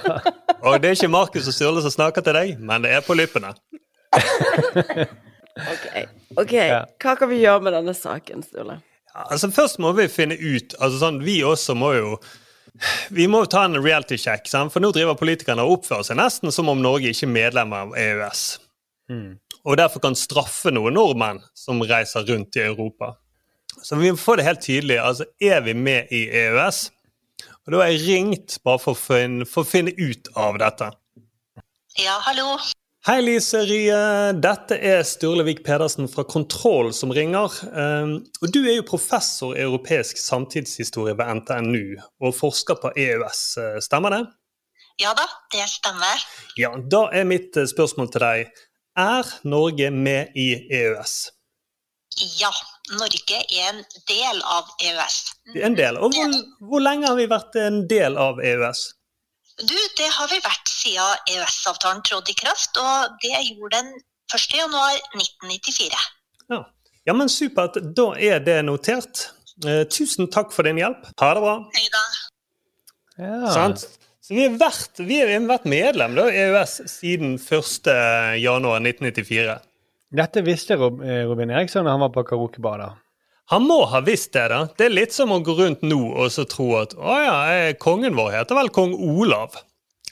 [0.62, 3.56] Og det er ikke Markus og Sturle som snakker til deg, men det er polyppene.
[5.56, 5.88] Ok,
[6.38, 6.54] ok.
[7.02, 8.78] Hva kan vi gjøre med denne saken, Sturle?
[9.16, 12.18] Altså Først må vi finne ut altså sånn, Vi også må jo
[13.16, 14.74] vi må ta en reality check, sant?
[14.74, 17.94] for nå driver politikerne og oppfører seg nesten som om Norge ikke er medlem av
[17.96, 18.42] EØS.
[19.64, 23.14] Og derfor kan straffe noen nordmenn som reiser rundt i Europa.
[23.80, 25.00] Så vi må få det helt tydelig.
[25.00, 26.90] altså Er vi med i EØS?
[27.66, 30.92] Og da har jeg ringt bare for å finne, for å finne ut av dette.
[31.98, 32.58] Ja, hallo.
[33.06, 33.94] Hei, Lise Rie.
[34.42, 37.54] Dette er Sturlevik Pedersen fra Kontroll som ringer.
[37.70, 43.44] Um, og du er jo professor i europeisk samtidshistorie ved NTNU og forsker på EØS.
[43.62, 44.24] eh, Stemmer det?
[44.98, 46.26] Ja da, det stemmer.
[46.58, 48.50] Ja, Da er mitt eh, spørsmål til deg.
[48.98, 51.16] Er Norge med i EØS?
[52.42, 52.50] Ja,
[52.98, 55.22] Norge er en del av EØS.
[55.62, 56.02] En del.
[56.02, 56.38] Og hvor,
[56.72, 58.95] hvor lenge har vi vært en del av EØS?
[59.56, 63.94] Du, det har vi vært siden EØS-avtalen trådte i kraft, og det gjorde den
[64.36, 64.52] 1.
[64.52, 65.96] januar 1994.
[66.52, 66.60] Ja.
[67.08, 67.80] ja, men supert.
[67.96, 69.30] Da er det notert.
[69.64, 71.06] Eh, tusen takk for din hjelp.
[71.22, 71.54] Ha det bra.
[71.78, 72.02] Hei da.
[73.16, 73.52] Ja.
[73.56, 73.86] Sant?
[74.26, 79.60] Så vi har vært, vi har vært medlem da, i EØS siden 1.1.1994.
[80.20, 82.80] Dette visste eh, Robin Eriksson da han var på karaokebar.
[83.54, 84.48] Han må ha visst det.
[84.50, 84.64] da.
[84.78, 87.76] Det er litt som å gå rundt nå og så tro at å ja, eh,
[87.78, 89.60] kongen vår heter vel kong Olav.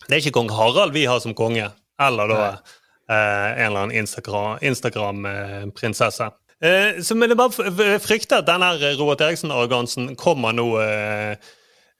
[0.06, 1.72] Det er ikke kong Harald vi har som konge.
[2.02, 6.30] Eller da eh, en eller annen Instagram- Instagram-prinsesse.
[6.64, 11.34] Eh, så men jeg bare frykter at denne her Robert Eriksen-arrogansen kommer nå eh,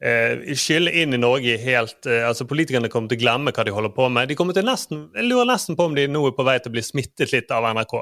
[0.04, 3.74] eh, skylle inn i Norge helt eh, altså Politikerne kommer til å glemme hva de
[3.76, 4.30] holder på med.
[4.30, 6.72] De kommer til nesten, Jeg lurer nesten på om de nå er på vei til
[6.72, 7.98] å bli smittet litt av NRK.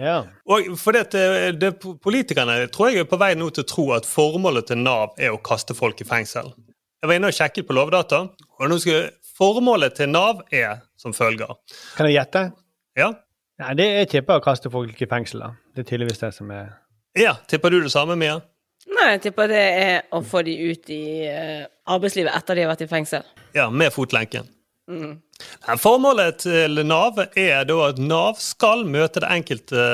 [0.00, 0.16] Ja.
[0.50, 1.72] Og for det, det, det,
[2.02, 5.34] Politikerne tror jeg er på vei nå til å tro at formålet til Nav er
[5.34, 6.50] å kaste folk i fengsel.
[7.02, 11.14] Jeg var inne og sjekket på Lovdata, og nå skal, formålet til Nav er som
[11.14, 11.52] følger.
[11.98, 12.48] Kan jeg gjette?
[12.98, 13.12] Ja,
[13.62, 15.52] Nei, det er tipper å kaste folk i fengsel, da.
[15.74, 16.72] Det er tydeligvis det som er
[17.14, 18.40] Ja, tipper du det samme, Mia?
[18.90, 22.72] Nei, jeg tipper det er å få de ut i eh, arbeidslivet etter de har
[22.72, 23.22] vært i fengsel.
[23.54, 24.50] Ja, med fotlenken.
[24.88, 25.14] Mm.
[25.80, 29.84] Formålet til Nav er da at Nav skal møte det enkelte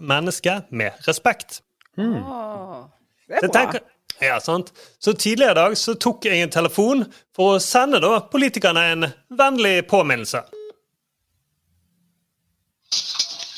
[0.00, 1.60] mennesket med respekt.
[1.98, 2.86] Åh,
[3.28, 3.52] det er bra.
[3.58, 3.84] tenker-
[4.20, 4.72] ja, sant?
[5.00, 7.04] Så tidligere i dag så tok jeg en telefon
[7.36, 10.42] for å sende da politikerne en vennlig påminnelse.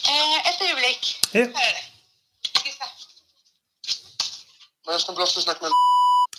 [0.09, 1.03] Eh, et øyeblikk.
[1.35, 1.47] Ja.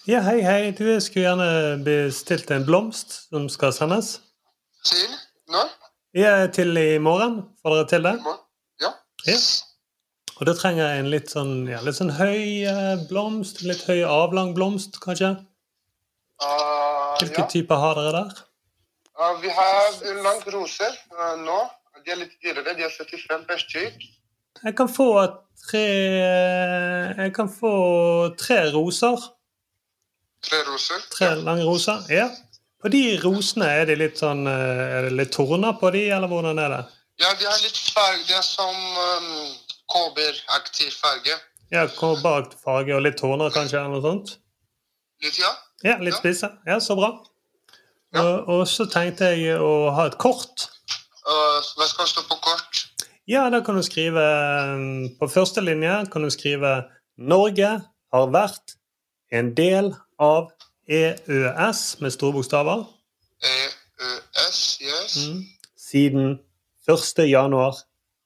[0.07, 0.71] Ja, hei, hei.
[0.75, 4.17] Du skulle gjerne bestilt en blomst som skal sendes.
[4.83, 5.11] Til?
[5.53, 5.69] Når?
[6.17, 7.41] Ja, til i morgen.
[7.61, 8.17] Får dere til det?
[8.23, 8.91] Ja.
[9.27, 9.37] Ja.
[10.39, 13.61] Og da trenger jeg en litt sånn, ja, litt sånn høy eh, blomst.
[13.63, 15.35] Litt høy, avlang blomst, kanskje.
[16.43, 17.47] Uh, Hvilke ja.
[17.53, 18.41] typer har dere der?
[19.13, 21.61] Uh, vi har lange roser uh, nå.
[22.03, 22.73] De er litt dyrere.
[22.75, 24.07] De er 75 per stykk.
[24.63, 25.07] Jeg kan få
[25.63, 27.73] tre Jeg kan få
[28.39, 29.29] tre roser.
[30.43, 31.05] Tre roser.
[31.13, 32.03] Tre lange roser.
[32.11, 32.27] Ja.
[32.83, 36.27] På de rosene, er de litt sånn eh, Er det litt torner på de, eller
[36.31, 36.83] hvordan er det?
[37.21, 38.23] Ja, de har litt farge.
[38.27, 39.27] De er som um,
[39.93, 41.37] kobberaktig farge.
[41.71, 44.33] Ja, kobberaktig farge og litt torner, kanskje, eller noe sånt?
[45.23, 45.53] Litt, ja.
[45.85, 46.49] Ja, litt spisse.
[46.67, 47.13] Ja, så bra.
[48.19, 50.67] Og, og så tenkte jeg å ha et kort.
[51.23, 52.83] Uh, hva skal stå på kort?
[53.29, 54.19] Ja, da kan du skrive
[54.75, 56.73] mm, På første linje kan du skrive
[57.15, 57.69] Norge
[58.11, 58.75] har vært
[59.31, 60.51] en del av
[60.87, 62.85] EØS med store bokstaver
[63.43, 65.27] EØS, yes.
[65.27, 65.43] mm,
[65.77, 66.39] siden
[66.87, 67.29] 1.
[67.29, 67.75] januar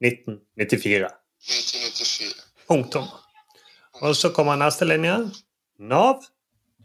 [0.01, 1.09] 1994.
[1.41, 2.33] 1994.
[2.67, 3.03] Punktum.
[3.93, 5.15] Og så kommer neste linje.
[5.79, 6.23] Nav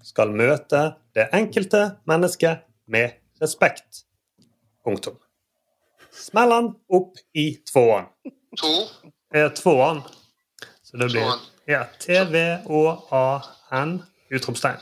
[0.04, 3.10] skal møte det enkelte mennesket med
[3.42, 4.04] respekt.
[4.84, 5.16] Punktum.
[6.12, 8.08] Smell den opp i tvåen.
[8.60, 8.72] To.
[9.34, 10.02] Eh, tvåen.
[10.82, 11.28] Så det blir
[11.68, 14.00] ja, T-V-Å-A-N
[14.30, 14.80] utropstegn.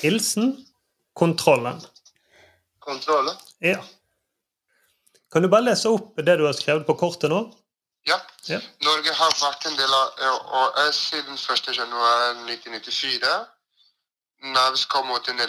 [0.00, 0.66] Hilsen
[1.14, 1.80] kontrollen.
[2.78, 3.36] Kontrollen?
[3.58, 3.78] Ja.
[5.32, 7.40] Kan du bare lese opp det du har skrevet på kortet nå?
[8.08, 8.16] Ja.
[8.48, 8.58] Ja.
[8.82, 11.68] Norge har vært en del av EØS siden 1.
[11.76, 13.34] januar 1994.
[14.56, 15.42] Nav skal mot en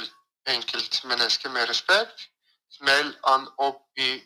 [0.52, 2.28] enkelt menneske med respekt.
[2.76, 4.18] Smell an opp i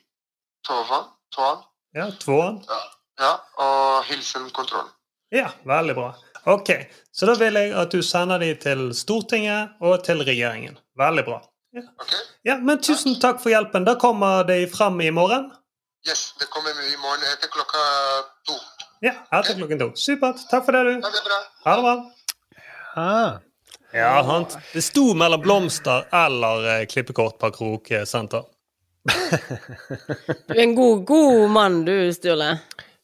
[0.66, 1.62] tovan, toan,
[1.96, 2.58] Ja, tvåen.
[3.20, 4.90] ja, og hilsen kontroll.
[5.32, 6.10] Ja, veldig bra.
[6.46, 6.70] Ok,
[7.12, 10.78] så da vil jeg at du sender de til Stortinget og til regjeringen.
[11.00, 11.42] Veldig bra.
[11.76, 11.84] Ja.
[12.48, 13.84] ja, men tusen takk for hjelpen.
[13.88, 15.50] Da kommer de frem i morgen.
[16.08, 17.82] Yes, det kommer i morgen etter klokka
[18.48, 18.56] to.
[19.04, 19.90] Ja, etter klokken to.
[20.00, 20.46] Supert.
[20.52, 20.94] Takk for det, du.
[21.02, 21.42] Ha det bra.
[21.66, 21.96] Ha det bra.
[22.96, 23.34] Ah.
[23.96, 24.58] Ja, sant.
[24.74, 28.46] Det sto mellom blomster eller eh, klippekort på karaokesenter.
[30.48, 32.56] Du er en god, god mann, du, Sturle.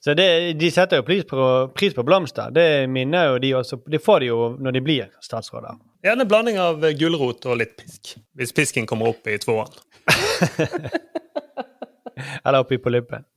[0.02, 0.28] Så det,
[0.58, 1.44] de setter jo pris på,
[1.78, 2.50] pris på blomster.
[2.54, 5.78] Det minner jo de også Det får de jo når de blir statsråder.
[6.02, 8.16] Gjerne er en blanding av eh, gulrot og litt pisk.
[8.34, 9.70] Hvis pisken kommer opp i tvåen.
[12.46, 13.28] Eller oppi på lippen.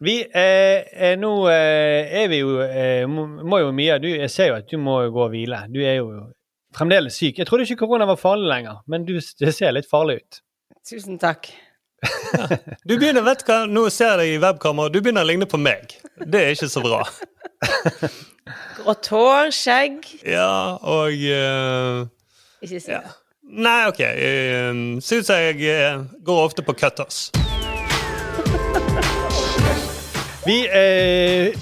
[0.00, 3.98] Vi eh, er nå eh, er vi jo eh, må, må jo mye.
[4.00, 5.66] du, jeg ser jo at du må jo gå og hvile.
[5.68, 6.22] Du er jo
[6.76, 7.36] fremdeles syk.
[7.36, 10.40] Jeg trodde ikke korona var farlig lenger, men du, det ser litt farlig ut.
[10.88, 11.52] Tusen takk.
[12.88, 15.60] Du begynner, vet hva, Nå ser jeg deg i webkamera, du begynner å ligne på
[15.60, 15.96] meg.
[16.20, 17.02] Det er ikke så bra.
[18.80, 20.06] Grått hår, skjegg.
[20.24, 22.08] Ja, og uh,
[22.64, 23.02] Ikke si det.
[23.50, 24.00] Nei, OK.
[24.00, 27.28] Uh, Ser ut som jeg uh, går ofte på cutters.
[30.46, 31.52] Vi eh,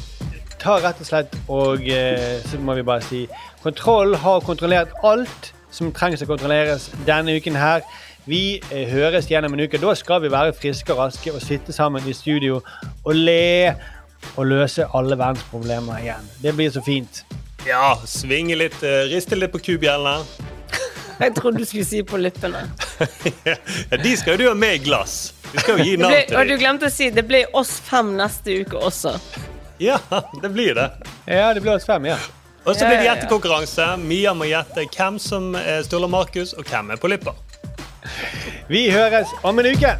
[0.63, 3.25] tar rett og slett og eh, så må vi bare si
[3.65, 7.83] Kontroll har kontrollert alt som trengs å kontrolleres denne uken her.
[8.29, 9.81] Vi eh, høres gjennom en uke.
[9.81, 13.73] Da skal vi være friske og raske og sitte sammen i studio og le
[14.35, 16.29] og løse alle verdens problemer igjen.
[16.43, 17.23] Det blir så fint.
[17.65, 20.27] Ja, svinge litt, eh, riste litt på kubjellene.
[21.23, 22.67] Jeg trodde du skulle si på lippene.
[23.49, 23.57] ja,
[23.97, 25.17] de skal jo du ha med i glass.
[25.49, 27.79] Vi skal jo gi navn til til og du glemte å si det blir oss
[27.81, 29.17] fem neste uke også.
[29.81, 29.97] Ja,
[30.43, 30.91] det blir det.
[31.25, 32.21] Ja, det blir oss fem, ja.
[32.67, 33.95] Og så blir det gjettekonkurranse.
[34.05, 37.33] Mia må gjette hvem som er Sturla Markus, og hvem er på Lippa.
[38.69, 39.95] Vi høres om en uke.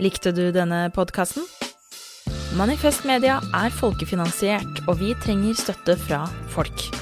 [0.00, 1.44] Likte du denne podkasten?
[2.56, 7.01] Manifest Media er folkefinansiert, og vi trenger støtte fra folk.